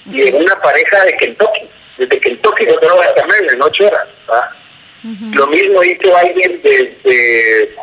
[0.06, 1.68] y en una pareja de Kentucky
[2.00, 4.08] desde Kentucky yo creo hasta Maryland ocho horas.
[5.32, 7.74] Lo mismo hizo alguien desde,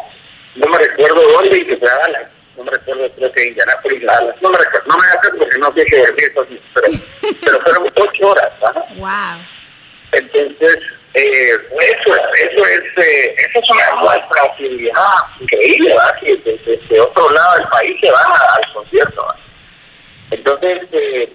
[0.55, 2.33] no me recuerdo dónde, y que fue a Dallas.
[2.55, 4.35] No me recuerdo, creo que Indianapolis, Dallas.
[4.41, 6.33] No me recuerdo, no me hagas porque no sé qué decir
[6.73, 6.87] pero,
[7.43, 8.51] pero fueron ocho horas.
[8.95, 9.45] Wow.
[10.13, 10.79] Entonces,
[11.17, 11.51] eh,
[11.81, 16.19] eso, eso es eh, eso es una muestra así, ah, increíble, ¿verdad?
[16.19, 19.27] Que desde, otro lado del país se van al concierto.
[20.29, 21.33] Entonces, eh,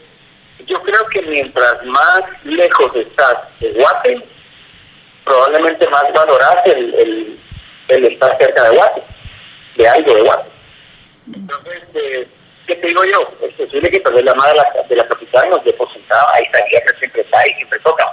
[0.67, 4.23] yo creo que mientras más lejos estás de Guate,
[5.25, 7.39] probablemente más valoras el,
[7.89, 9.03] el, estar cerca de Guate,
[9.77, 10.51] de algo de Guate.
[11.35, 12.29] Entonces, eh,
[12.69, 13.33] ¿qué te digo yo?
[13.43, 16.45] Es posible que tal vez la madre de la, de la capital nos sentado, ahí
[16.45, 18.09] estaría que siempre está ahí, siempre toca.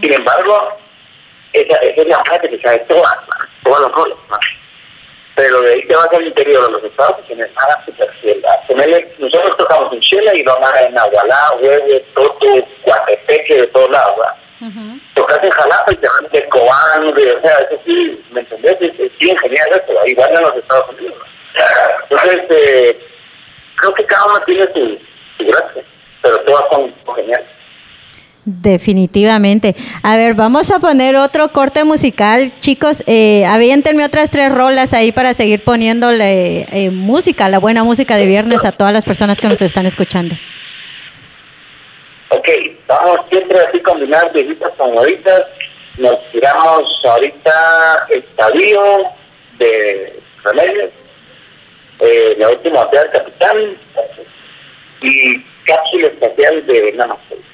[0.00, 0.76] Sin embargo,
[1.52, 3.18] esa, esa es la madre que sabe todas,
[3.62, 4.16] todos los roles.
[5.36, 8.42] Pero de ahí te vas al interior de los estados y tienes nada super fiel.
[8.44, 8.60] ¿va?
[8.66, 13.90] Ponele, Nosotros tocamos en Chile y vamos a en Nahualá, Huevo, Toto, Guatepeque, de todos
[13.90, 14.16] lados.
[14.20, 14.36] ¿va?
[15.14, 18.76] Tocas en Jalapa y te van de Cobán, de, o sea, eso sí, ¿me entendés?
[18.80, 21.16] Es, es bien genial eso, igual en los Estados Unidos.
[22.10, 23.00] Entonces, eh,
[23.76, 24.98] creo que cada uno tiene su,
[25.38, 25.82] su gracia,
[26.20, 27.46] pero todas son geniales.
[28.62, 29.76] Definitivamente.
[30.02, 32.52] A ver, vamos a poner otro corte musical.
[32.58, 38.16] Chicos, eh, aviéntenme otras tres rolas ahí para seguir poniéndole eh, música, la buena música
[38.16, 40.34] de viernes a todas las personas que nos están escuchando.
[42.30, 42.48] Ok,
[42.88, 45.42] vamos siempre así combinar viejitas favoritas.
[45.98, 48.82] Nos tiramos ahorita Estadio
[49.58, 50.90] de Remedios,
[52.00, 53.56] eh, La Última del Capitán
[55.02, 57.49] y Cápsula Espacial de Namaste.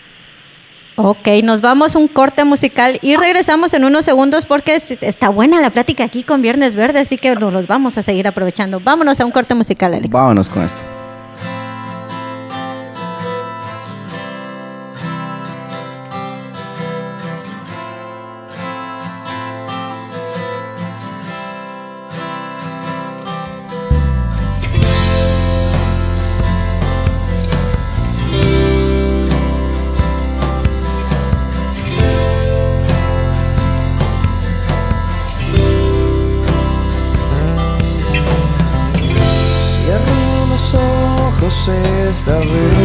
[0.98, 5.60] Ok, nos vamos un corte musical y regresamos en unos segundos porque es- está buena
[5.60, 8.80] la plática aquí con Viernes Verde, así que nos los vamos a seguir aprovechando.
[8.80, 10.08] Vámonos a un corte musical, Alex.
[10.10, 10.80] Vámonos con esto.
[42.26, 42.75] Esta vez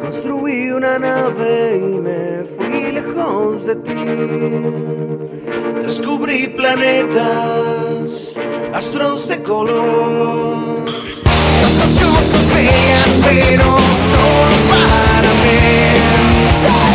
[0.00, 3.94] Construí una nave y me fui lejos de ti.
[5.82, 8.38] Descubrí planetas,
[8.72, 10.84] astros de color.
[11.62, 13.64] Tantas cosas bellas, pero
[14.10, 16.87] solo para mí.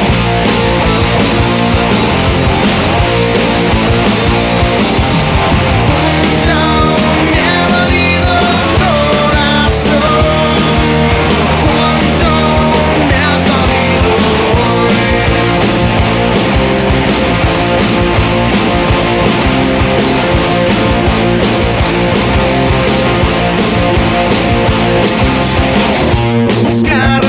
[26.70, 27.23] Sky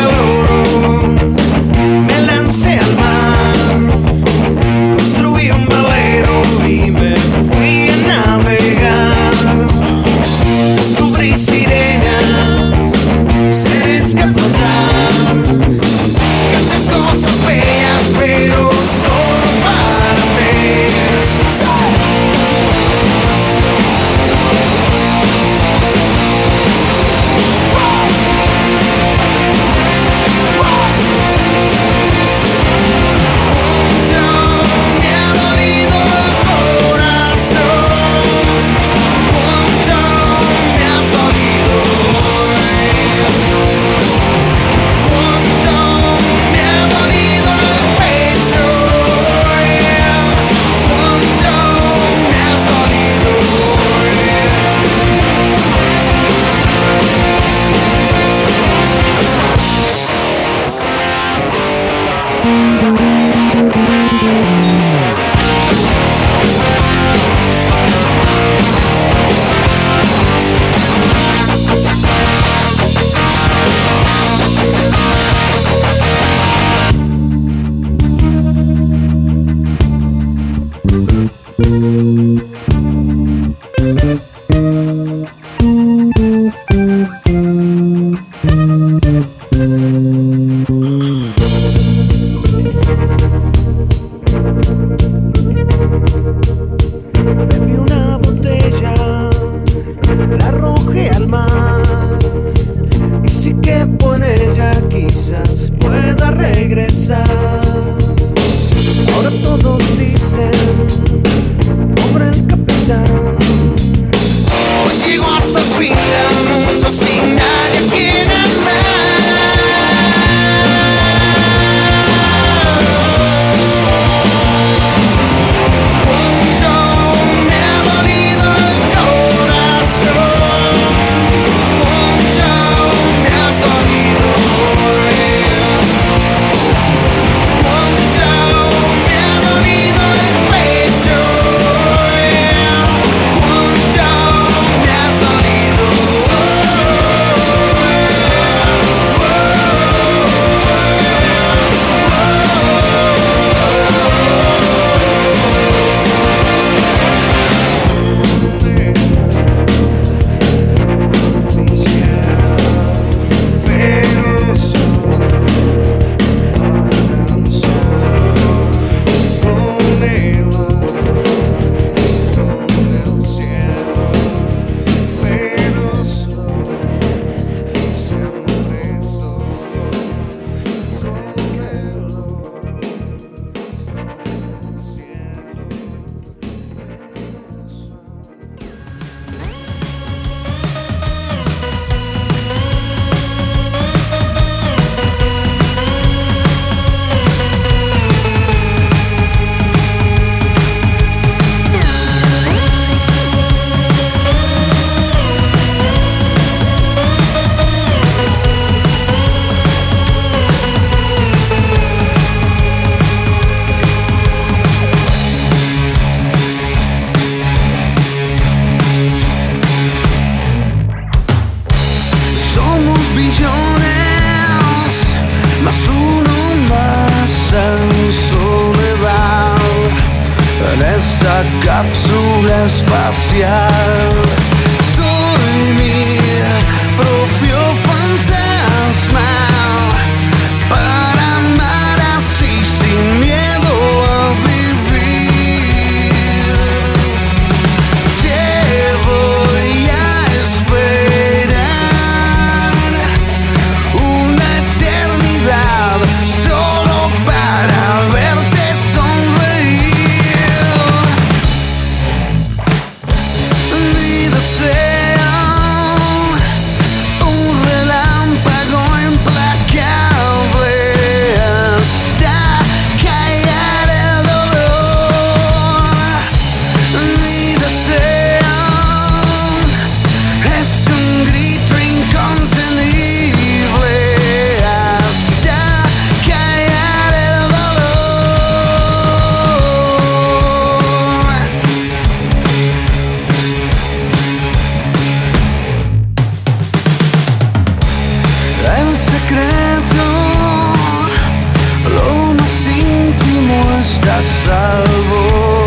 [304.64, 305.66] salvo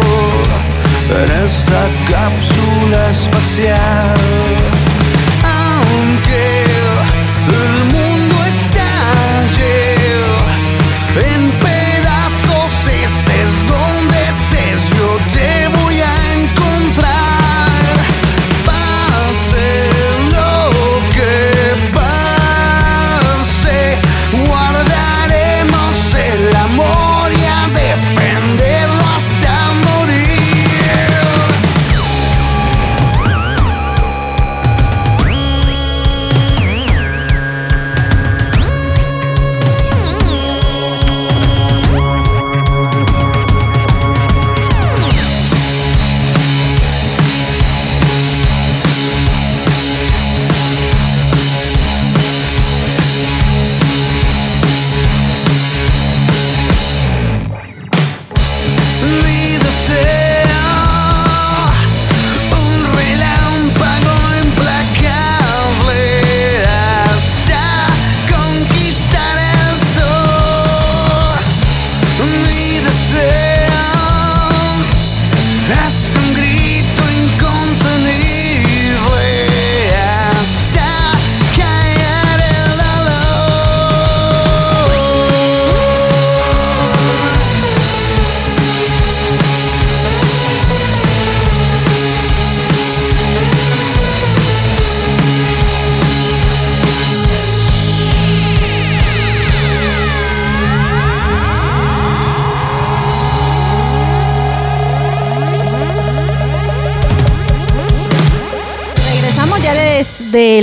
[1.21, 4.86] en esta cápsula espacial.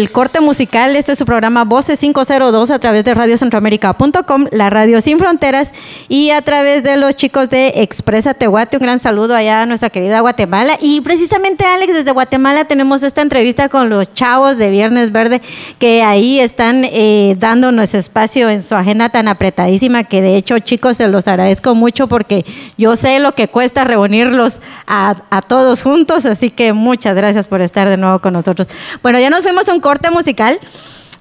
[0.05, 0.97] El corte musical.
[0.97, 5.73] Este es su programa Voces 502 a través de radiocentroamérica.com, la radio sin fronteras,
[6.09, 8.77] y a través de los chicos de Expresa Tehuate.
[8.77, 10.77] Un gran saludo allá a nuestra querida Guatemala.
[10.81, 15.41] Y precisamente, Alex, desde Guatemala tenemos esta entrevista con los chavos de Viernes Verde,
[15.79, 20.97] que ahí están eh, dándonos espacio en su agenda tan apretadísima, que de hecho, chicos,
[20.97, 22.45] se los agradezco mucho porque
[22.77, 25.15] yo sé lo que cuesta reunirlos a,
[25.49, 28.69] todos juntos, así que muchas gracias por estar de nuevo con nosotros.
[29.03, 30.59] Bueno, ya nos fuimos un corte musical.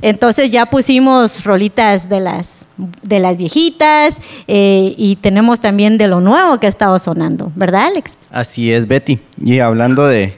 [0.03, 2.65] Entonces ya pusimos rolitas de las,
[3.03, 4.17] de las viejitas
[4.49, 8.17] eh, y tenemos también de lo nuevo que ha estado sonando, ¿verdad, Alex?
[8.29, 9.17] Así es, Betty.
[9.41, 10.33] Y hablando de,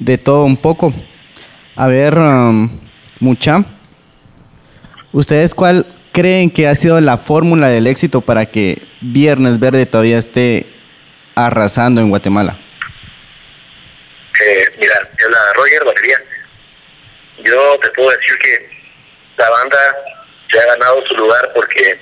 [0.00, 0.92] de todo un poco.
[1.76, 2.68] A ver, um,
[3.18, 3.64] mucha.
[5.12, 10.18] ¿Ustedes cuál creen que ha sido la fórmula del éxito para que Viernes Verde todavía
[10.18, 10.66] esté
[11.34, 12.58] arrasando en Guatemala?
[14.44, 14.94] Eh, mira,
[15.24, 16.18] habla Roger Batería.
[17.42, 18.75] Yo te puedo decir que
[19.36, 19.96] la banda
[20.50, 21.98] se ha ganado su lugar porque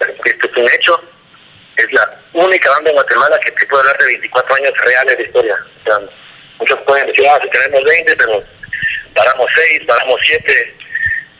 [0.00, 1.00] esto es un hecho.
[1.76, 5.24] Es la única banda en Guatemala que te puede hablar de 24 años reales de
[5.24, 5.56] historia.
[5.80, 5.98] O sea,
[6.58, 8.42] muchos pueden decir, ah, si tenemos 20, pero
[9.14, 10.76] paramos 6, paramos 7.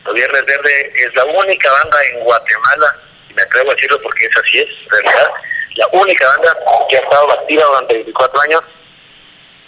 [0.05, 2.95] Los Viernes Verde es la única banda en Guatemala,
[3.29, 5.31] y me atrevo a decirlo porque es así, es, realidad,
[5.75, 6.57] la única banda
[6.89, 8.63] que ha estado activa durante 24 años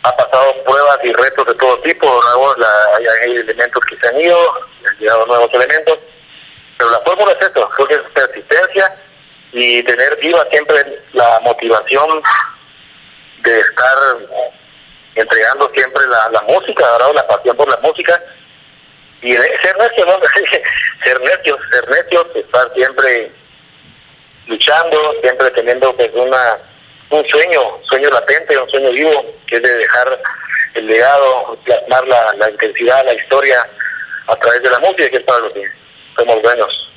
[0.04, 2.68] ha pasado pruebas y retos de todo tipo, nuevos, la,
[3.22, 4.38] hay, elementos que se han ido,
[4.88, 5.98] han llegado nuevos elementos,
[6.78, 8.96] pero la fórmula es eso, creo que es persistencia
[9.54, 12.22] y tener viva siempre la motivación
[13.44, 13.98] de estar
[15.16, 17.14] entregando siempre la, música, ¿verdad?
[17.14, 18.22] la pasión por la música
[19.22, 20.20] y ser necio, ¿no?
[21.04, 23.32] ser necios, ser necios, estar siempre
[24.48, 26.58] luchando, siempre teniendo pues una
[27.14, 30.20] un sueño, sueño latente, un sueño vivo, que es de dejar
[30.74, 33.68] el legado, plasmar la, la intensidad, la historia
[34.28, 35.64] a través de la música, que es para lo que
[36.16, 36.90] somos buenos.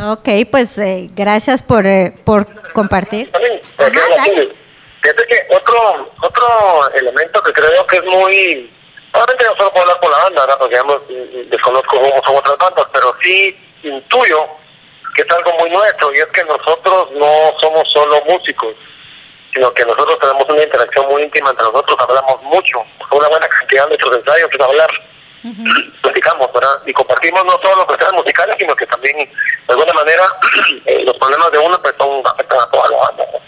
[0.00, 3.30] Ok, pues eh, gracias por, eh, por compartir.
[3.30, 3.60] También.
[5.02, 8.70] Fíjate que otro, otro elemento que creo que es muy...
[9.12, 10.58] Obviamente no solo puedo hablar por la banda, ¿verdad?
[10.58, 11.00] porque digamos,
[11.50, 14.46] desconozco cómo son otras bandas, pero sí intuyo
[15.16, 18.76] que es algo muy nuestro y es que nosotros no somos solo músicos,
[19.52, 23.84] sino que nosotros tenemos una interacción muy íntima entre nosotros, hablamos mucho, una buena cantidad
[23.84, 24.90] de nuestros ensayos es hablar,
[26.02, 26.82] platicamos, ¿verdad?
[26.84, 30.24] Y compartimos no solo los cuestiones musicales, sino que también, de alguna manera,
[30.84, 33.24] eh, los problemas de uno pues son afectan a toda la banda.
[33.32, 33.38] ¿no?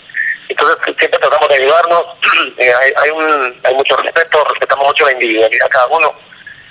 [0.48, 2.04] Entonces siempre tratamos de ayudarnos,
[2.56, 6.14] eh, hay, hay, un, hay mucho respeto, respetamos mucho la individualidad de cada uno,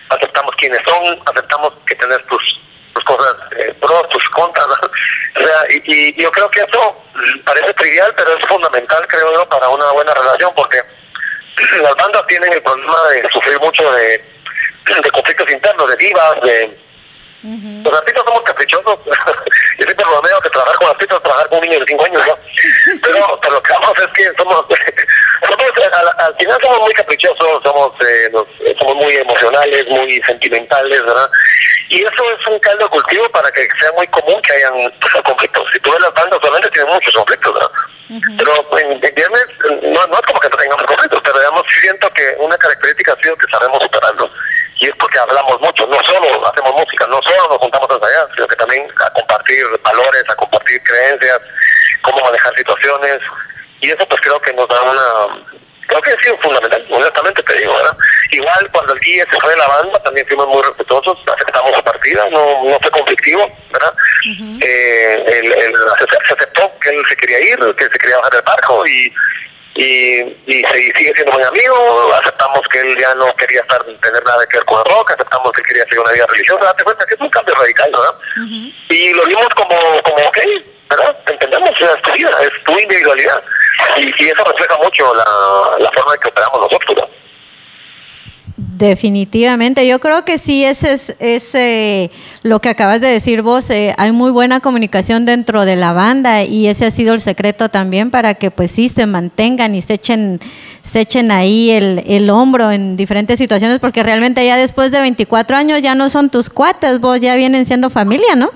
[0.09, 2.59] aceptamos quiénes son, aceptamos que tenés tus,
[2.97, 4.73] tus cosas eh, pros, tus contras, ¿no?
[4.73, 7.03] o sea, y, y yo creo que eso
[7.45, 10.81] parece trivial, pero es fundamental, creo yo, para una buena relación, porque
[11.81, 14.23] las bandas tienen el problema de sufrir mucho de,
[15.03, 16.77] de conflictos internos, de divas, de,
[17.43, 18.99] Los artistas somos caprichosos.
[19.77, 22.27] Yo siempre veo que trabajar con artistas es trabajar con un niño de 5 años,
[22.27, 22.37] ¿no?
[23.03, 24.65] Pero, pero lo que vamos es que somos,
[25.47, 28.47] somos al, al, final somos muy caprichosos, somos, eh, nos,
[28.79, 31.29] somos muy emocionales, muy sentimentales, ¿verdad?
[31.89, 34.73] Y eso es un caldo de cultivo para que sea muy común que hayan
[35.23, 35.69] conflictos.
[35.71, 37.71] Si tú ves las bandas, solamente tienen muchos conflictos, ¿verdad?
[38.37, 39.45] Pero pues, en, viernes
[39.83, 43.21] no, no es como que no tengamos conflictos, pero digamos, siento que una característica ha
[43.21, 44.29] sido que sabemos superarlo
[44.79, 48.27] y es porque hablamos mucho, no solo hacemos música, no solo nos juntamos a ensayar,
[48.35, 51.41] sino que también a compartir valores, a compartir creencias,
[52.03, 53.21] cómo manejar situaciones,
[53.81, 55.45] y eso pues creo que nos da una,
[55.87, 57.97] creo que ha sido fundamental, honestamente te digo, ¿verdad?
[58.31, 61.83] Igual cuando el guía se fue de la banda, también fuimos muy respetuosos, aceptamos su
[61.83, 63.93] partida, no, no fue conflictivo, ¿verdad?
[64.61, 68.41] eh, el, el, se aceptó que él se quería ir, que se quería bajar del
[68.41, 69.13] barco y
[69.77, 70.63] y, y,
[70.95, 74.65] sigue siendo muy amigo, aceptamos que él ya no quería estar tener nada que ver
[74.65, 77.21] con el rock, aceptamos que él quería seguir una vida religiosa, date cuenta que es
[77.21, 78.15] un cambio radical, ¿verdad?
[78.89, 80.37] Y lo vimos como, como ok,
[80.89, 81.15] ¿verdad?
[81.27, 83.43] Entendemos, es tu vida, es tu individualidad,
[83.97, 87.09] y, y eso refleja mucho la, la forma en que operamos nosotros, ¿verdad?
[88.77, 92.11] Definitivamente, yo creo que sí, ese es ese,
[92.43, 96.43] lo que acabas de decir vos, eh, hay muy buena comunicación dentro de la banda
[96.43, 99.95] y ese ha sido el secreto también para que pues sí se mantengan y se
[99.95, 100.39] echen,
[100.83, 105.57] se echen ahí el, el hombro en diferentes situaciones porque realmente ya después de 24
[105.57, 108.51] años ya no son tus cuates, vos ya vienen siendo familia, ¿no?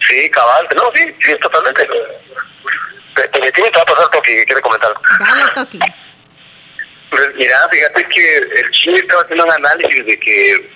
[0.00, 1.86] Sí, cabal, no, sí, sí, totalmente.
[3.14, 4.92] Definitivamente va a pasar Toki, quiere comentar.
[5.20, 5.78] Dale, Toki.
[7.10, 10.70] Pues mira, fíjate que el chino estaba haciendo un análisis de que,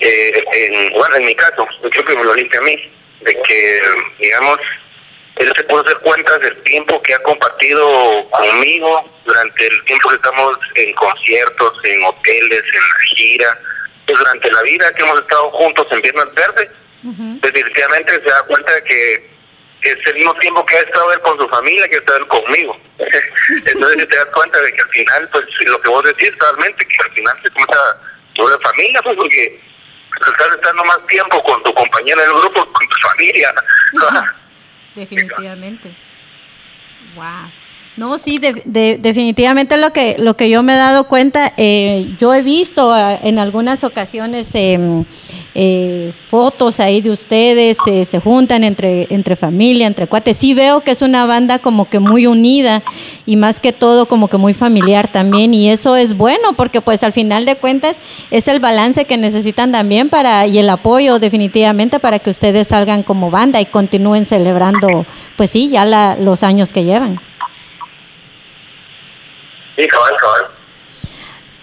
[0.00, 3.42] eh, en, bueno, en mi caso, yo creo que me lo limpia a mí, de
[3.42, 3.82] que,
[4.18, 4.58] digamos,
[5.36, 10.16] él se puede hacer cuentas del tiempo que ha compartido conmigo durante el tiempo que
[10.16, 13.58] estamos en conciertos, en hoteles, en la gira,
[14.06, 16.70] pues durante la vida que hemos estado juntos en Viernes Verde,
[17.40, 19.30] pues definitivamente se da cuenta de que
[19.82, 22.26] es el mismo tiempo que ha estado él con su familia que ha estado él
[22.28, 22.80] conmigo.
[23.66, 27.02] Entonces te das cuenta de que al final, pues lo que vos decís realmente, que
[27.02, 28.00] al final se comienza
[28.34, 29.60] sobre familia, pues porque
[30.26, 33.54] estás estando más tiempo con tu compañera del grupo, con tu familia.
[34.94, 35.94] Definitivamente.
[37.14, 37.50] Wow.
[37.98, 42.14] No, sí, de, de, definitivamente lo que, lo que yo me he dado cuenta, eh,
[42.20, 45.04] yo he visto uh, en algunas ocasiones eh,
[45.56, 50.36] eh, fotos ahí de ustedes, se juntan entre, entre familia, entre cuates.
[50.36, 52.84] Sí veo que es una banda como que muy unida
[53.26, 57.02] y más que todo como que muy familiar también y eso es bueno porque pues
[57.02, 57.96] al final de cuentas
[58.30, 63.02] es el balance que necesitan también para y el apoyo definitivamente para que ustedes salgan
[63.02, 65.04] como banda y continúen celebrando
[65.36, 67.20] pues sí, ya la, los años que llevan.
[69.78, 70.48] Sí, cabal.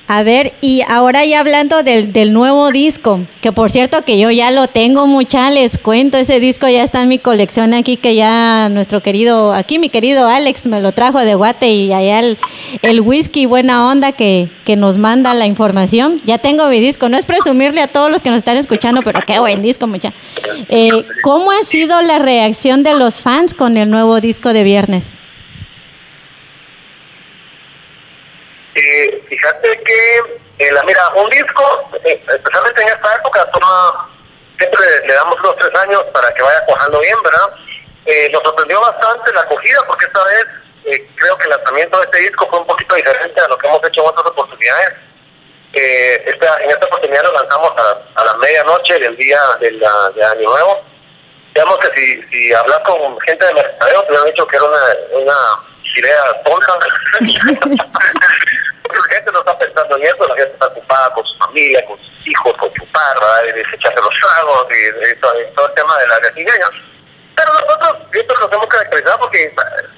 [0.08, 4.32] A ver, y ahora ya hablando del, del, nuevo disco, que por cierto que yo
[4.32, 8.16] ya lo tengo mucha, les cuento, ese disco ya está en mi colección aquí, que
[8.16, 12.38] ya nuestro querido, aquí mi querido Alex me lo trajo de Guate y allá el,
[12.84, 16.18] el whisky buena onda que, que nos manda la información.
[16.24, 19.22] Ya tengo mi disco, no es presumirle a todos los que nos están escuchando, pero
[19.28, 20.14] qué buen disco, mucha.
[20.70, 25.16] Eh, ¿Cómo ha sido la reacción de los fans con el nuevo disco de viernes?
[28.76, 30.20] Eh, fíjate que,
[30.60, 34.10] eh, la, mira, un disco, eh, especialmente en esta época, toma,
[34.58, 37.56] siempre le, damos unos tres años para que vaya cuajando bien, ¿verdad?
[38.32, 40.46] nos sorprendió bastante la acogida porque esta vez
[41.16, 43.84] creo que el lanzamiento de este disco fue un poquito diferente a lo que hemos
[43.84, 44.94] hecho en otras oportunidades.
[45.74, 50.24] esta, en esta oportunidad lo lanzamos a, a la medianoche del día de, la, de
[50.24, 50.84] Año Nuevo.
[51.56, 54.80] Digamos que si, si hablas con gente de mercadeo, te hubieran dicho que era una,
[55.14, 55.36] una
[55.98, 56.80] idea tonta.
[59.26, 61.98] La gente no está pensando en eso, la gente está ocupada con su familia, con
[61.98, 65.74] sus hijos, con su parra, y desecharse los tragos, y, y, todo, y, todo, el
[65.74, 66.70] tema de las gatineñas.
[67.36, 69.52] Pero nosotros siempre nos hemos caracterizado porque,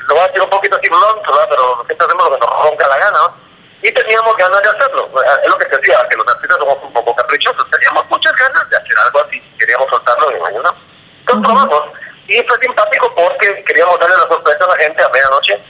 [0.07, 1.47] lo voy a decir un poquito así ¿verdad?
[1.49, 3.35] pero siempre hacemos lo que nos ronca la gana, ¿no?
[3.83, 5.09] y teníamos ganas de hacerlo.
[5.43, 7.69] Es lo que se decía, que los artistas somos un poco caprichosos.
[7.69, 10.73] Teníamos muchas ganas de hacer algo así, queríamos soltarlo de mañana.
[11.19, 11.83] Entonces probamos,
[12.29, 15.61] y fue simpático porque queríamos darle la sorpresa a la gente a medianoche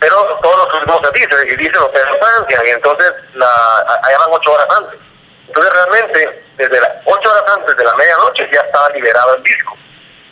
[0.00, 3.46] pero todos los últimos se dice, los en Francia, y entonces la,
[4.02, 4.98] allá van ocho horas antes.
[5.46, 9.76] Entonces realmente, desde las ocho horas antes de la medianoche ya estaba liberado el disco,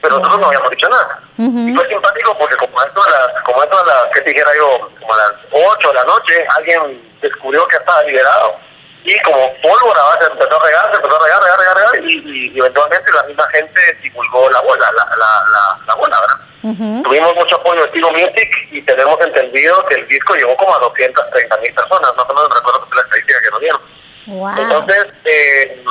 [0.01, 1.21] pero nosotros no habíamos dicho nada.
[1.37, 1.71] Uh -huh.
[1.71, 4.91] Y fue simpático porque como esto a las, como esto a las, que dijera yo,
[4.99, 8.57] como a las ocho de la noche, alguien descubrió que estaba liberado,
[9.05, 12.13] y como pólvora se empezó a regar, se empezó a regar, regar, regar, regar y,
[12.13, 16.48] y, y, eventualmente la misma gente divulgó la bola, la, la, la, la bola, ¿verdad?
[16.63, 17.03] Uh -huh.
[17.05, 20.79] Tuvimos mucho apoyo de Tiro Music y tenemos entendido que el disco llegó como a
[20.81, 23.81] 230 mil personas, más o menos recuerdo que la estadística que nos dieron.
[24.27, 24.49] Wow.
[24.59, 25.83] Entonces, eh,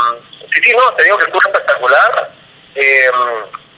[0.53, 2.29] sí, sí, no, te digo que estuvo espectacular.
[2.75, 3.09] Eh,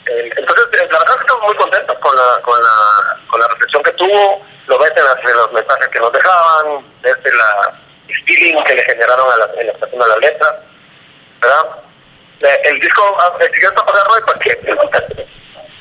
[0.08, 3.40] eh, entonces, eh, la verdad es que estamos muy contentos con la, con la, con
[3.40, 4.44] la recepción que tuvo.
[4.68, 7.80] Lo ves en, las- en los mensajes que nos dejaban, desde la
[8.26, 10.60] feeling que le generaron a la, en la estación de la letra,
[11.40, 11.66] ¿verdad?
[12.64, 14.58] El disco, ah, el siguiente para pasar porque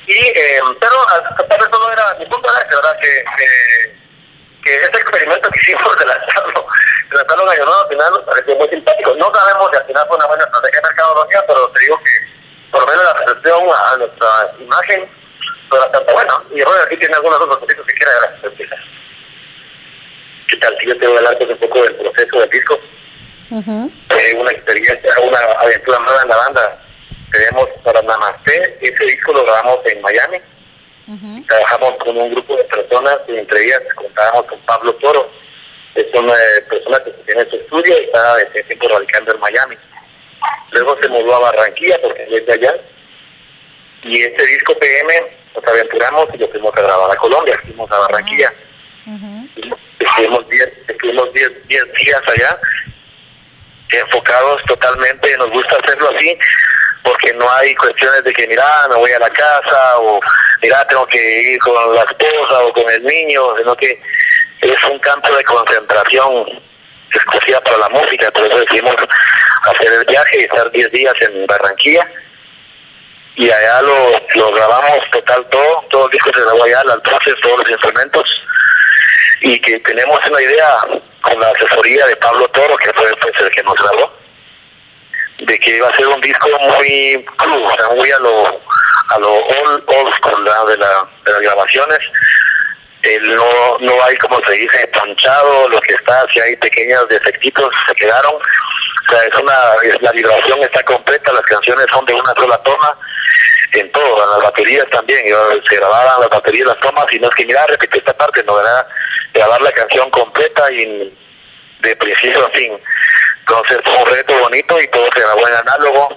[0.08, 0.96] y, eh, pero
[1.48, 2.98] de eso no era, mi punto era ese, ¿verdad?
[2.98, 3.96] Que, que,
[4.64, 6.66] que este experimento que hicimos de lanzarlo,
[7.10, 9.14] de lanzarlo en Nuevo, al final nos pareció muy simpático.
[9.16, 12.28] No sabemos si al final fue una buena estrategia de mercadología, pero te digo que
[12.70, 14.28] por lo menos la recepción a, nuestra
[14.58, 15.10] imagen
[15.68, 16.34] fue bastante buena.
[16.54, 18.68] Y Roger aquí tiene algunos otros cositas que quiere agradecer.
[20.48, 20.76] ¿Qué tal?
[20.80, 22.80] Si yo te voy a hablar pues, un poco del proceso del disco
[23.50, 26.78] eh, una experiencia, una aventura nueva en la banda.
[27.32, 30.38] Tenemos para Namaste, ese disco lo grabamos en Miami.
[31.46, 35.30] Trabajamos con un grupo de personas, y entre ellas contábamos con Pablo Toro,
[35.94, 39.76] es una eh, persona que tiene su estudio y está desde tiempo radicando en Miami.
[40.72, 42.74] Luego se mudó a Barranquilla porque él es de allá.
[44.02, 45.12] Y este disco PM
[45.54, 48.52] nos aventuramos y lo fuimos a grabar a Colombia, fuimos a Barranquilla.
[49.98, 52.58] Estuvimos 10 estuvimos diez- diez días allá
[53.90, 56.38] enfocados totalmente, nos gusta hacerlo así,
[57.08, 60.20] porque no hay cuestiones de que, mira, me voy a la casa, o
[60.60, 63.98] mira, tengo que ir con la esposa o con el niño, sino que
[64.60, 66.46] es un campo de concentración
[67.10, 68.94] exclusiva para la música, por eso decidimos
[69.62, 72.06] hacer el viaje y estar 10 días en Barranquilla.
[73.36, 77.58] Y allá lo, grabamos total todo, todo el disco se grabó allá, las voces, todos
[77.60, 78.42] los instrumentos.
[79.40, 80.76] Y que tenemos una idea
[81.22, 84.17] con la asesoría de Pablo Toro, que fue pues, el que nos grabó,
[85.38, 88.46] de que iba a ser un disco muy crudo, o sea, muy a lo,
[89.10, 92.00] a lo old, old school de, la, de las grabaciones.
[93.22, 97.94] No, no hay, como se dice, ponchado, lo que está, si hay pequeños defectitos, se
[97.94, 98.34] quedaron.
[98.34, 102.58] O sea, es una, es- la vibración está completa, las canciones son de una sola
[102.64, 102.98] toma,
[103.72, 105.24] en todo, en las baterías también,
[105.68, 108.56] se grababan las baterías, las tomas, y no es que, mira, repite esta parte, no,
[108.56, 108.86] ¿verdad?
[109.32, 111.16] Grabar la canción completa y
[111.80, 112.78] de principio a fin.
[113.48, 116.08] Entonces fue un reto bonito y todo se grabó en análogo.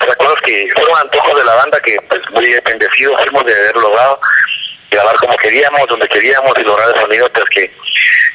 [0.00, 4.20] Recuerdo que fueron antojos de la banda que pues muy bendecidos fuimos de haber logrado
[4.90, 7.72] grabar como queríamos, donde queríamos y lograr el sonido pues que,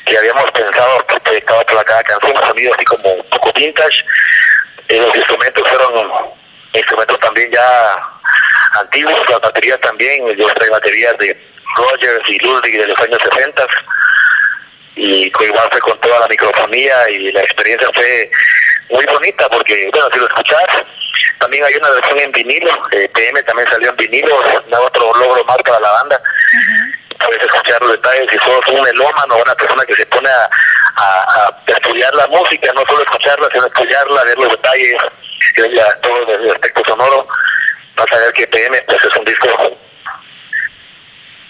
[0.06, 4.06] que habíamos pensado pues, proyectado para cada canción, un sonido así como un poco vintage.
[4.88, 6.12] Eh, los instrumentos fueron
[6.72, 8.10] instrumentos también ya
[8.80, 11.38] antiguos, las baterías también, yo traía baterías de
[11.76, 13.68] Rogers y Ludwig de los años 60
[15.02, 18.30] y igual fue con toda la microfonía y la experiencia fue
[18.90, 20.66] muy bonita porque, bueno, si lo escuchas,
[21.40, 24.36] también hay una versión en vinilo, eh, PM también salió en vinilo,
[24.86, 26.22] otro logro más para la banda.
[27.26, 30.50] Puedes escuchar los detalles, si sos un melómano o una persona que se pone a,
[30.96, 34.98] a- a estudiar la música, no solo escucharla, sino estudiarla, ver los detalles,
[35.58, 37.28] ver todo el aspecto sonoro,
[37.96, 39.48] vas a ver que PM pues, es un disco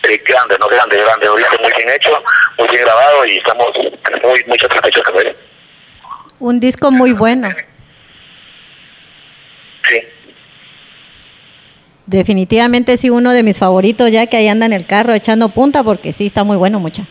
[0.10, 2.24] eh, grande, no grande, grande, un disco muy bien hecho,
[2.58, 3.68] muy bien grabado y estamos
[4.24, 5.36] muy, muy satisfechos con él.
[6.40, 7.50] Un disco muy bueno.
[9.88, 10.02] Sí.
[12.06, 15.84] Definitivamente sí, uno de mis favoritos, ya que ahí anda en el carro echando punta,
[15.84, 17.04] porque sí está muy bueno, mucha.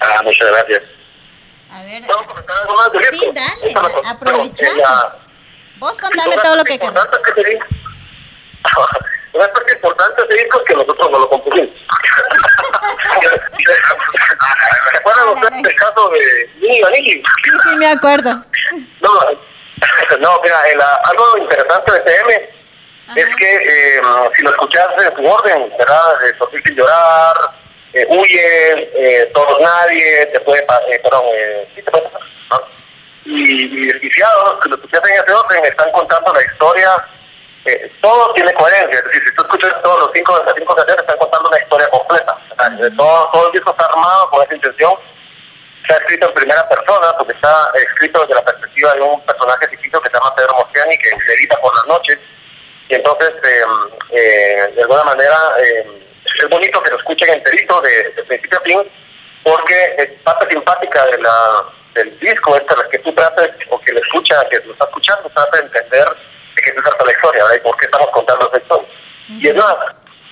[0.00, 0.82] Ah, muchas gracias.
[1.70, 3.74] A ver, ¿Puedo comentar algo más Sí, dale,
[4.08, 4.84] aprovechamos.
[5.78, 7.04] vos contame todo lo que quieras.
[9.32, 11.70] Una parte importante de ese disco es que nosotros no lo compusimos.
[14.90, 17.22] ¿Se acuerdan ustedes del caso de Nini Vanilli?
[17.44, 18.44] Sí, sí, me acuerdo.
[19.00, 19.20] No,
[20.18, 22.50] no, mira, el, ah, algo interesante de PM
[23.16, 24.02] es que eh,
[24.36, 26.24] si lo escuchas en su orden, ¿verdad?
[26.24, 27.36] Eh, Sofía sin llorar,
[27.92, 32.20] eh, huye, eh, todos nadie, te puede, eh, perdón, eh, sí te puede pasar,
[32.50, 32.60] ¿no?
[33.24, 37.04] Y, y desquiciados, que lo escuchas en ese orden, están contando la historia,
[37.66, 41.02] eh, todo tiene coherencia, es decir, si tú escuchas todos los cinco, las cinco canciones,
[41.02, 42.38] están contando una historia completa,
[42.96, 44.92] todo, todo el disco está armado con esa intención,
[45.82, 50.00] está escrito en primera persona, porque está escrito desde la perspectiva de un personaje ficticio
[50.00, 52.18] que se llama Pedro Mosciani, que edita por las noches.
[52.88, 53.62] Y entonces, eh,
[54.10, 55.86] eh, de alguna manera, eh,
[56.24, 58.90] es bonito que lo escuchen enterito de, de principio a fin,
[59.42, 61.64] porque parte simpática de la,
[61.94, 65.58] del disco, es que tú trates, o que lo escucha, que lo está escuchando, trata
[65.58, 66.16] de entender
[66.60, 67.56] de qué se la historia, ¿verdad?
[67.56, 68.88] Y por qué estamos contando esa historia.
[69.28, 69.76] Y es más,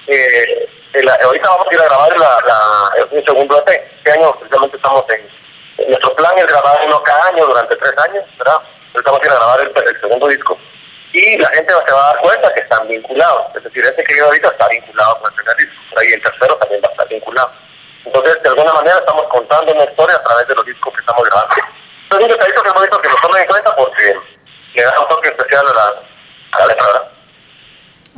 [0.07, 3.69] eh, el- ahorita vamos a ir a grabar la, la, el segundo EP.
[3.99, 5.39] Este año precisamente estamos en...
[5.89, 8.61] Nuestro plan es grabar uno cada año durante tres años, ¿verdad?
[8.95, 10.59] Ahorita vamos a ir a grabar el, el segundo disco.
[11.13, 13.55] Y la gente se va a dar cuenta que están vinculados.
[13.57, 16.03] Es decir, este que viene ahorita está vinculado con el primer disco.
[16.03, 17.53] Y el tercero también va a estar vinculado.
[18.05, 21.23] Entonces, de alguna manera estamos contando una historia a través de los discos que estamos
[21.25, 21.55] grabando.
[22.11, 24.17] Es un detallito que es bonito que lo tomen en cuenta porque
[24.75, 25.95] le da un toque letra,
[26.57, 27.09] ¿verdad?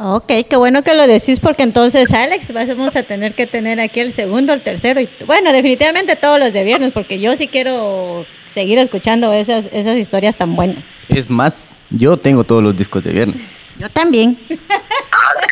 [0.03, 4.01] Ok, qué bueno que lo decís porque entonces Alex vamos a tener que tener aquí
[4.01, 8.25] el segundo, el tercero y bueno, definitivamente todos los de viernes porque yo sí quiero
[8.47, 10.87] seguir escuchando esas, esas historias tan buenas.
[11.09, 13.43] Es más, yo tengo todos los discos de viernes.
[13.79, 14.39] Yo también.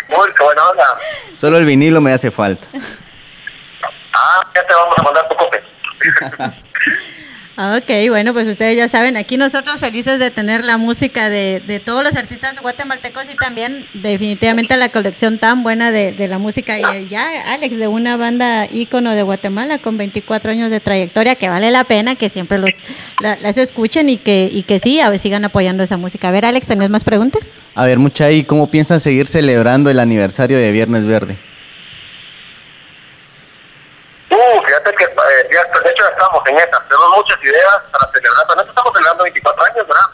[0.08, 0.84] Buena onda.
[1.34, 2.68] Solo el vinilo me hace falta.
[4.14, 5.62] Ah, ya te vamos a mandar tu copia.
[7.60, 11.80] Ok, bueno, pues ustedes ya saben, aquí nosotros felices de tener la música de, de
[11.80, 16.78] todos los artistas guatemaltecos y también definitivamente la colección tan buena de, de la música.
[16.78, 21.48] Y ya, Alex, de una banda ícono de Guatemala con 24 años de trayectoria, que
[21.48, 22.70] vale la pena que siempre los
[23.20, 26.28] la- las escuchen y que, y que sí, a ver, sigan apoyando esa música.
[26.28, 27.42] A ver, Alex, ¿tenés más preguntas?
[27.74, 31.36] A ver, mucha, ¿y cómo piensan seguir celebrando el aniversario de Viernes Verde?
[34.30, 36.80] Uh, fíjate que eh, ya, de hecho ya estamos en esa.
[36.88, 38.44] Tenemos muchas ideas para celebrar.
[38.46, 40.10] Pero nosotros estamos celebrando 24 años, ¿verdad?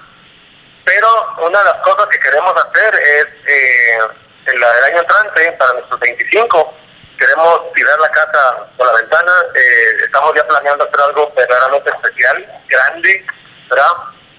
[0.84, 1.08] Pero
[1.38, 3.98] una de las cosas que queremos hacer es, eh,
[4.46, 6.74] en la, el año entrante, para nuestros 25,
[7.18, 9.32] queremos tirar la casa por la ventana.
[9.54, 13.26] Eh, estamos ya planeando hacer algo verdaderamente especial, grande,
[13.68, 13.92] ¿verdad?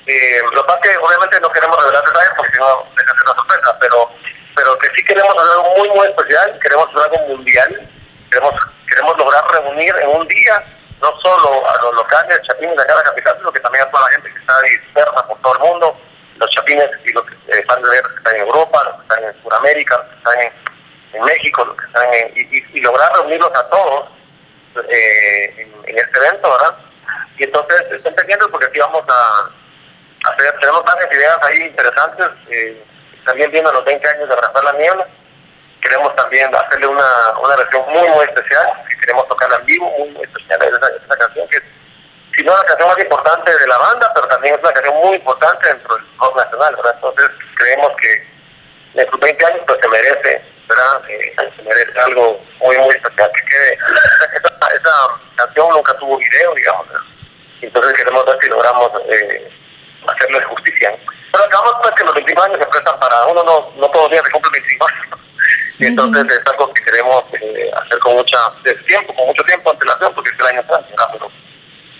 [0.07, 3.11] Eh, lo que pasa es que obviamente no queremos revelar detalles porque si no deja
[3.11, 4.11] de ser una sorpresa, pero,
[4.55, 6.59] pero que sí queremos hacer algo muy, muy especial.
[6.61, 7.89] Queremos hacer algo mundial.
[8.29, 8.53] Queremos,
[8.95, 10.63] queremos lograr reunir en un día
[11.01, 13.91] no solo a los locales, chapines de acá de la capital, sino que también a
[13.91, 15.97] toda la gente que está dispersa por todo el mundo,
[16.37, 17.35] los chapines y los que
[17.67, 20.39] van de ver que están en Europa, los que están en Sudamérica, los que están
[21.13, 24.05] en, México, los que están en, y, y- lograr reunirlos a todos
[24.89, 26.75] eh, en, en este evento, ¿verdad?
[27.37, 29.49] Y entonces estén pendientes porque aquí vamos a
[30.31, 32.83] hacer, tenemos varias ideas ahí interesantes, eh,
[33.25, 35.07] también viendo los 20 años de Rafael La Niebla,
[35.85, 40.09] queremos también hacerle una, una versión muy, muy especial, que queremos tocarla en vivo, muy,
[40.09, 41.63] muy especial, esa, esa canción que es,
[42.35, 45.15] si no la canción más importante de la banda, pero también es una canción muy
[45.15, 46.95] importante dentro del rock nacional, ¿verdad?
[46.95, 48.27] Entonces creemos que
[49.01, 51.09] en sus 20 años pues se merece, ¿verdad?
[51.09, 54.91] Eh, se merece algo muy, muy especial, que quede, esa, esa
[55.35, 57.05] canción nunca tuvo video, digamos, ¿verdad?
[57.61, 59.51] entonces queremos ver si logramos eh,
[60.07, 60.95] hacerle justicia.
[61.31, 64.11] Pero acabamos pues que los 25 años se prestan para uno, no, no todos los
[64.11, 65.19] días se cumplen 25 años.
[65.79, 69.69] Y entonces es algo que queremos eh, hacer con mucha de tiempo, con mucho tiempo
[69.69, 70.85] de antelación, porque es el año ¿verdad?
[71.13, 71.31] pero,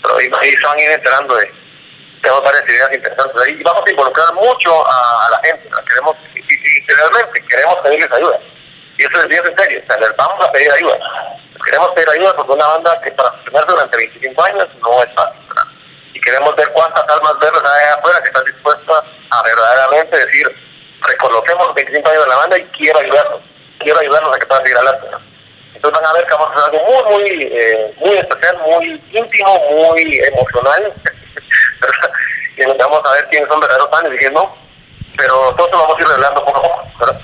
[0.01, 1.53] pero ahí, ahí se van a ir enterando de,
[2.21, 6.15] tenemos varias ideas interesantes ahí y vamos a involucrar mucho a, a la gente, queremos,
[6.35, 8.39] y, y- y realmente queremos pedirles ayuda.
[8.97, 10.97] Y eso es bien en serio, o sea, les vamos a pedir ayuda.
[11.65, 15.41] Queremos pedir ayuda porque una banda que para sostenerse durante 25 años no es fácil,
[15.49, 15.63] ¿verdad?
[16.13, 20.47] Y queremos ver cuántas almas verdes hay allá afuera que están dispuestas a verdaderamente decir,
[21.01, 23.41] reconocemos los 25 años de la banda y quiero ayudarlos,
[23.85, 25.05] quiero ayudarlos a que puedan seguir adelante.
[25.05, 25.21] ¿verdad?
[25.75, 29.01] Entonces van a ver que vamos a hacer algo muy, muy, eh, muy especial, muy
[29.11, 30.93] íntimo, muy emocional.
[32.57, 34.55] y vamos a ver quiénes son verdaderos fans y quiénes no.
[35.15, 36.87] Pero todo eso lo vamos a ir revelando poco a poco.
[36.99, 37.21] ¿verdad?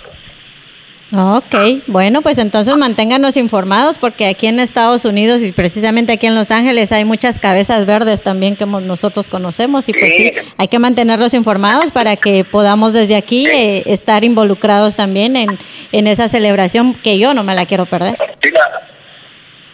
[1.14, 6.36] Ok, bueno, pues entonces manténganos informados porque aquí en Estados Unidos y precisamente aquí en
[6.36, 10.80] Los Ángeles hay muchas cabezas verdes también que nosotros conocemos y pues sí, hay que
[10.80, 15.58] mantenerlos informados para que podamos desde aquí eh, estar involucrados también en,
[15.92, 18.16] en esa celebración que yo no me la quiero perder.
[18.42, 18.62] Y la,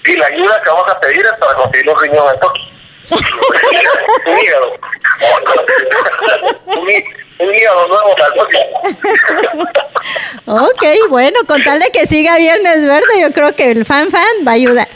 [0.05, 2.61] y la ayuda que vamos a pedir es para conseguir al toque.
[7.39, 7.87] un hígado.
[7.87, 8.69] nuevo al toque.
[10.45, 14.21] Ok, bueno, con tal de que siga Viernes Verde, yo creo que el fan fan
[14.47, 14.87] va a ayudar.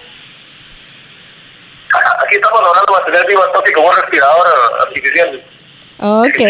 [2.23, 4.47] Aquí estamos hablando de mantener vivo toque con un respirador
[4.79, 5.43] artificial.
[6.03, 6.41] Ok.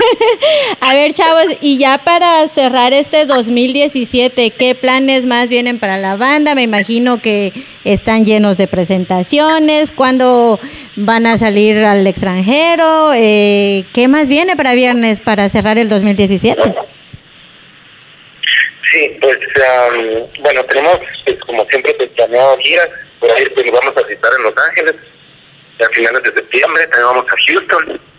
[0.80, 6.16] A ver, chavos, y ya para cerrar este 2017, ¿qué planes más vienen para la
[6.16, 6.54] banda?
[6.54, 7.52] Me imagino que
[7.84, 9.90] están llenos de presentaciones.
[9.90, 10.58] ¿Cuándo
[10.96, 13.12] van a salir al extranjero?
[13.14, 16.62] Eh, ¿Qué más viene para viernes para cerrar el 2017?
[18.90, 19.38] Sí, pues
[20.40, 20.96] bueno, tenemos
[21.26, 22.88] pues, como siempre pues, planeado giras,
[23.18, 24.94] por ahí pues, vamos a visitar en Los Ángeles
[25.80, 28.09] a finales de septiembre, también vamos a Houston.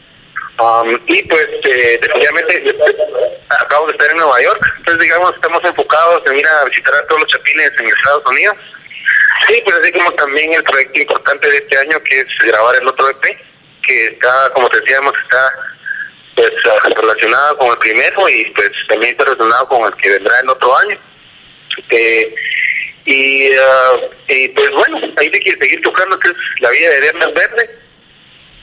[0.62, 2.76] Am, y pues eh, definitivamente
[3.50, 7.08] acabo de estar en Nueva York, entonces digamos estamos enfocados en ir a visitar a
[7.08, 8.58] todos los chapines en Estados Unidos.
[9.48, 12.88] Sí, pues así como también el proyecto importante de este año que es grabar el
[12.88, 13.40] otro EP,
[13.88, 15.52] que está, como te decíamos, está
[16.36, 20.40] pues ah, relacionado con el primero y pues también está relacionado con el que vendrá
[20.42, 20.98] el otro año.
[21.90, 22.36] Eh,
[23.06, 23.98] y, ah,
[24.28, 27.82] y pues bueno, ahí hay que seguir tocando que es la vida de Viernes Verde.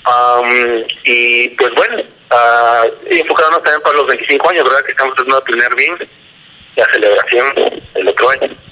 [0.09, 2.03] Am, y pues bueno,
[3.11, 4.85] y enfocándonos también para los 25 años, ¿verdad?
[4.85, 6.09] Que estamos tratando de planear bien
[6.77, 7.47] la celebración
[7.95, 8.68] del otro año.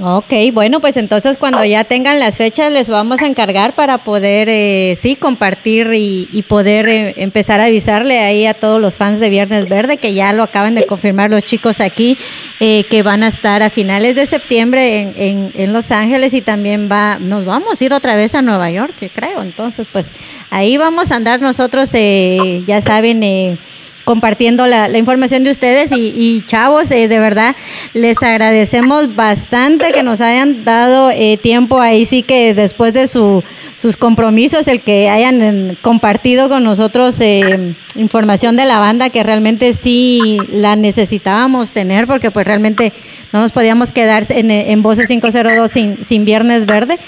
[0.00, 4.48] Ok, bueno, pues entonces cuando ya tengan las fechas les vamos a encargar para poder,
[4.48, 9.28] eh, sí, compartir y, poder eh, empezar a avisarle ahí a todos los fans de
[9.28, 12.16] Viernes Verde, que ya lo acaban de confirmar los chicos aquí,
[12.58, 16.88] eh, que van a estar a finales de septiembre en, en, Los Ángeles y también
[16.90, 19.42] va, nos vamos a ir otra vez a Nueva York, creo.
[19.42, 20.06] Entonces, pues
[20.48, 23.58] ahí vamos a andar nosotros, eh, ya saben, eh,
[24.04, 27.54] compartiendo la, la información de ustedes y, y chavos, eh, de verdad
[27.94, 33.42] les agradecemos bastante que nos hayan dado eh, tiempo ahí sí que después de su,
[33.76, 39.22] sus compromisos, el que hayan eh, compartido con nosotros eh, información de la banda que
[39.22, 42.92] realmente sí la necesitábamos tener porque pues realmente
[43.32, 46.98] no nos podíamos quedar en, en Voces 502 sin, sin Viernes Verde.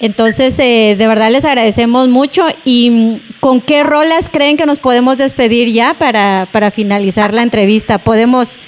[0.00, 2.46] Entonces, eh, de verdad les agradecemos mucho.
[2.64, 7.98] ¿Y con qué rolas creen que nos podemos despedir ya para, para finalizar la entrevista?
[7.98, 8.58] Podemos,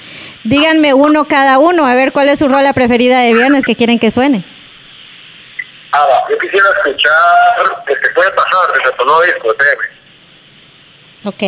[0.44, 3.98] díganme uno cada uno, a ver cuál es su rola preferida de viernes que quieren
[3.98, 4.44] que suene.
[5.92, 9.48] Ah, yo quisiera escuchar que se puede pasar desde tu nuevo disco.
[11.24, 11.42] Ok.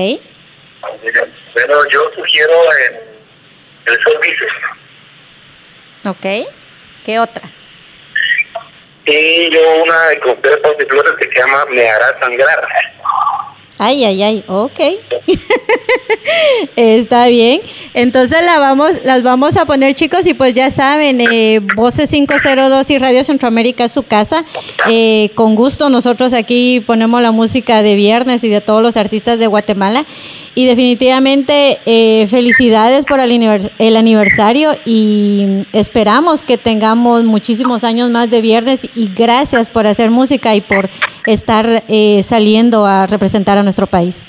[1.55, 2.53] Bueno, yo sugiero
[2.89, 3.01] en
[3.87, 4.47] el Sol Dice.
[6.05, 6.49] Ok.
[7.05, 7.51] ¿Qué otra?
[9.05, 12.69] Yo una de Conspira Paz y Flores que se llama Me hará sangrar.
[13.79, 14.81] Ay, ay, ay, ok.
[16.77, 17.61] Está bien.
[17.95, 22.91] Entonces la vamos, las vamos a poner, chicos, y pues ya saben, eh, Voces 502
[22.91, 24.45] y Radio Centroamérica es su casa.
[24.89, 29.41] Eh, con gusto nosotros aquí ponemos la música de viernes y de todos los artistas
[29.41, 30.05] de Guatemala.
[30.55, 38.11] Y definitivamente eh, felicidades por el, anivers- el aniversario y esperamos que tengamos muchísimos años
[38.11, 40.91] más de viernes y gracias por hacer música y por
[41.25, 44.27] estar eh, saliendo a representar a nuestro país.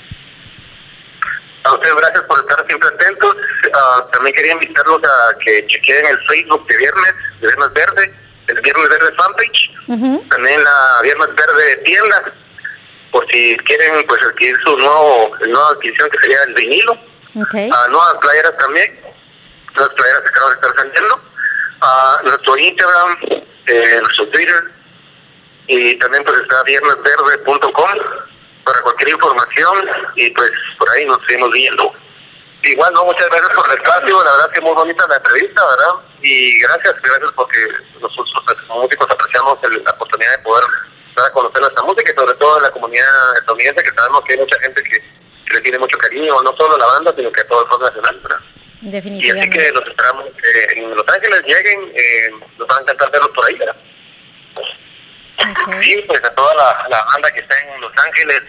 [1.64, 3.36] A ustedes gracias por estar siempre atentos.
[3.74, 8.14] Ah, también quería invitarlos a que chequeen el Facebook de Viernes, de Viernes Verde,
[8.48, 12.32] el Viernes Verde fanpage, también la Viernes Verde tienda,
[13.14, 16.92] por si quieren pues adquirir su nuevo, nueva adquisición que sería el vinilo.
[17.36, 17.54] Ok.
[17.72, 19.00] Ah, nuevas playeras también,
[19.76, 21.20] nuevas playeras que acaban de estar saliendo.
[21.80, 23.18] Ah, nuestro Instagram,
[23.66, 24.60] eh, nuestro Twitter,
[25.68, 27.90] y también pues está viernesverde.com
[28.64, 31.92] para cualquier información y pues por ahí nos seguimos viendo.
[32.64, 35.94] Igual, no, muchas gracias por el espacio, la verdad que muy bonita la entrevista, ¿verdad?
[36.20, 37.58] Y gracias, gracias porque
[38.00, 40.64] nosotros pues, como músicos apreciamos el- la oportunidad de poder
[41.16, 44.32] dar a conocer nuestra música y sobre todo en la comunidad estadounidense que sabemos que
[44.32, 45.00] hay mucha gente que,
[45.46, 47.70] que le tiene mucho cariño, no solo a la banda, sino que a todo el
[47.70, 48.40] rock nacional, ¿verdad?
[48.84, 49.58] Y así Definitivamente.
[49.58, 53.46] que los esperamos que en Los Ángeles lleguen, eh, nos van a encantar verlos por
[53.46, 53.76] ahí, ¿verdad?
[55.80, 58.42] Sí, pues a toda la, la banda que está en Los Ángeles,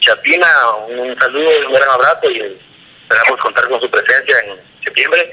[0.00, 0.48] Chapina,
[0.88, 2.58] un saludo y un gran abrazo y
[3.02, 5.30] esperamos contar con su presencia en septiembre,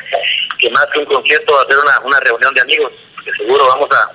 [0.60, 2.92] que más que un concierto va a ser una, una reunión de amigos,
[3.24, 4.12] que seguro vamos a,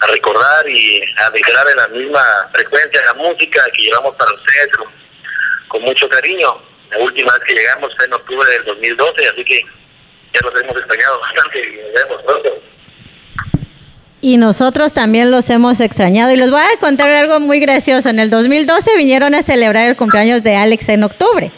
[0.00, 2.20] a recordar y a vibrar en la misma
[2.52, 4.88] frecuencia la música que llevamos para ustedes con,
[5.68, 6.60] con mucho cariño.
[6.90, 9.60] La última vez que llegamos fue en octubre del 2012, así que
[10.32, 12.62] ya los hemos extrañado bastante y nos vemos pronto.
[14.20, 16.32] Y nosotros también los hemos extrañado.
[16.32, 18.08] Y les voy a contar algo muy gracioso.
[18.08, 21.52] En el 2012 vinieron a celebrar el cumpleaños de Alex en octubre.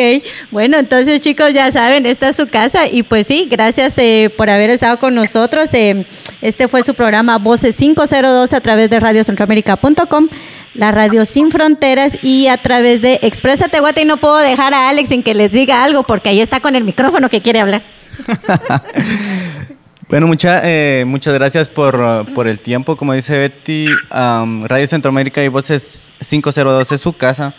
[0.50, 4.48] bueno, entonces chicos ya saben, esta es su casa y pues sí, gracias eh, por
[4.50, 5.72] haber estado con nosotros.
[5.74, 6.06] Eh,
[6.40, 10.28] este fue su programa Voces 502 a través de radiocentroamérica.com,
[10.74, 14.88] la radio sin fronteras y a través de Expresa Tehuate y no puedo dejar a
[14.88, 17.82] Alex en que les diga algo porque ahí está con el micrófono que quiere hablar.
[20.10, 22.96] Bueno, mucha, eh, muchas gracias por, por el tiempo.
[22.96, 27.54] Como dice Betty, am, Radio Centroamérica y Voces 502 es su casa.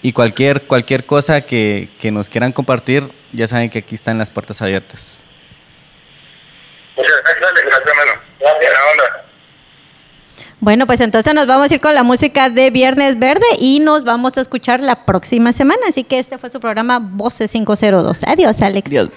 [0.00, 4.30] Y cualquier, cualquier cosa que, que nos quieran compartir, ya saben que aquí están las
[4.30, 5.24] puertas abiertas.
[6.96, 7.66] Muchas gracias, Alex.
[7.66, 8.20] Gracias, hermano.
[8.38, 9.24] Buena onda.
[10.60, 14.04] Bueno, pues entonces nos vamos a ir con la música de Viernes Verde y nos
[14.04, 15.80] vamos a escuchar la próxima semana.
[15.88, 18.22] Así que este fue su programa Voces 502.
[18.22, 18.88] Adiós, Alex.
[18.88, 19.08] Dios.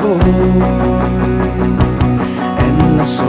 [0.00, 0.20] Voy
[2.58, 3.24] en olas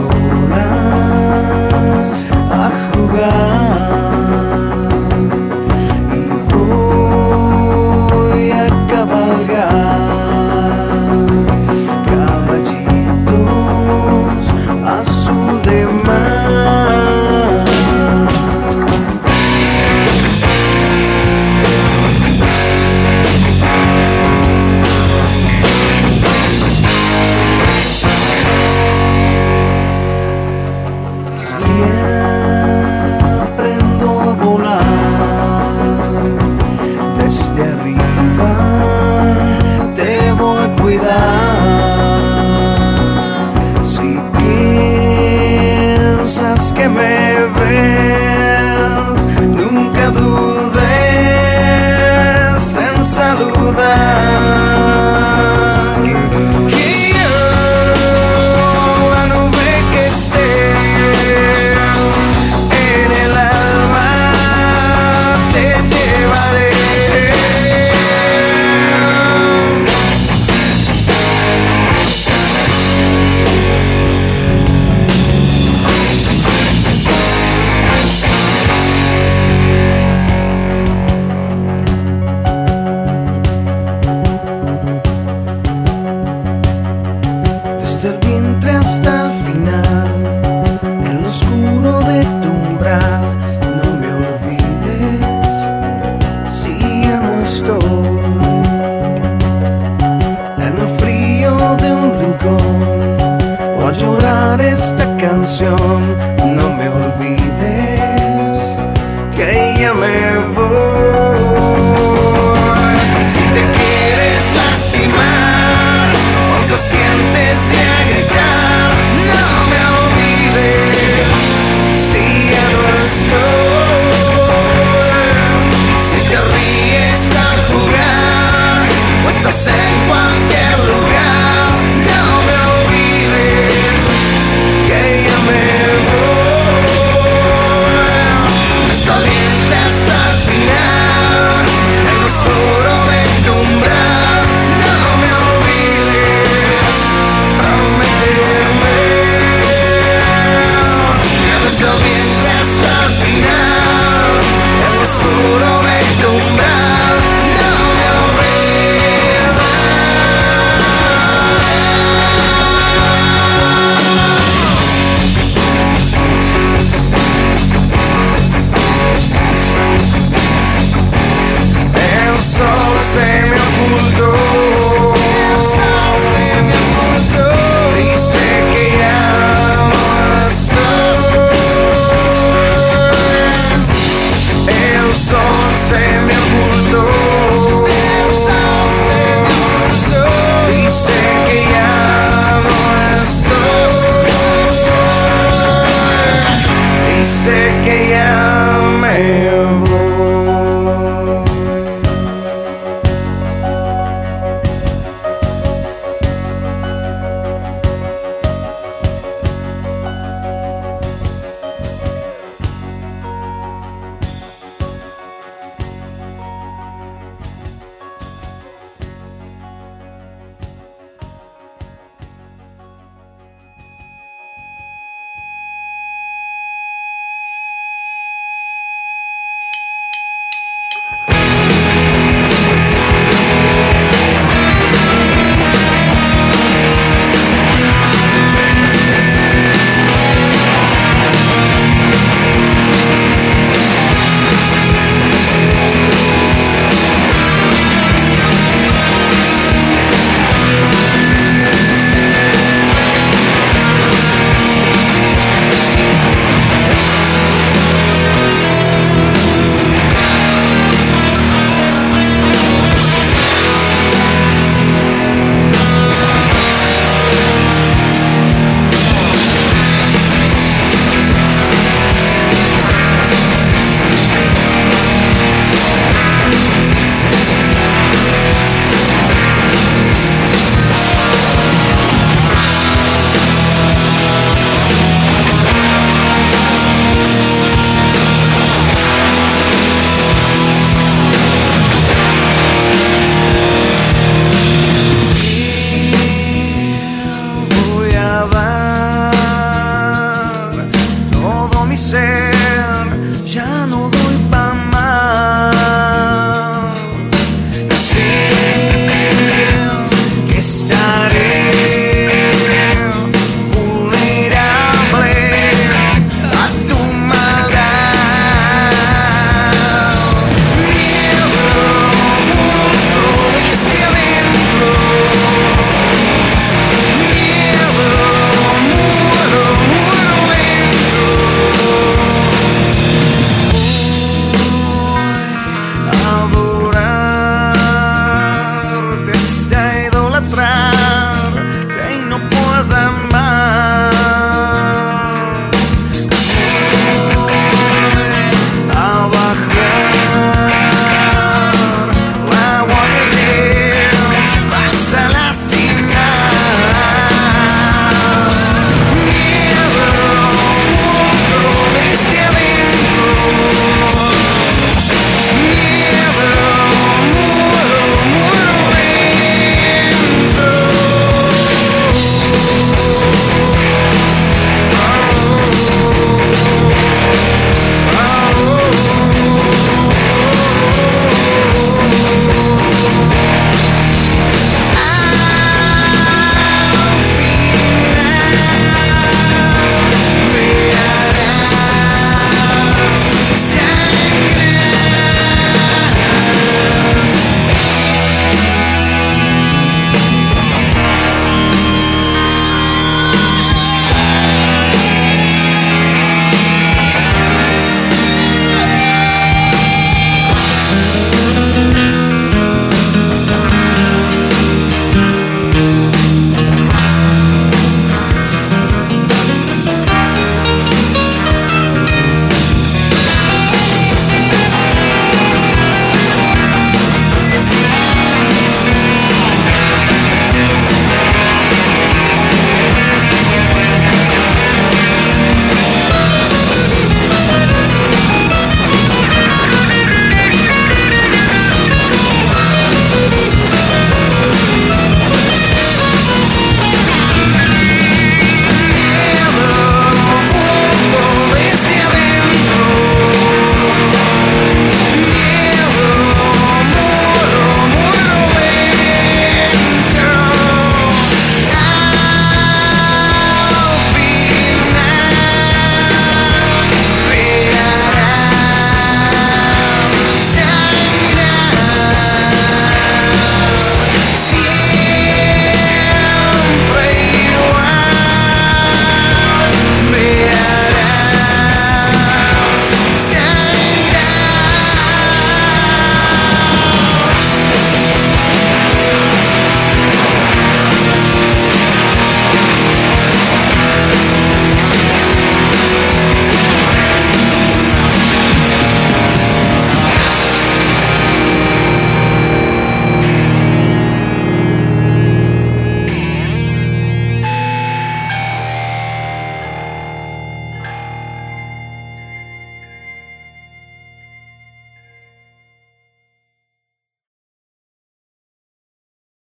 [174.26, 174.63] Oh.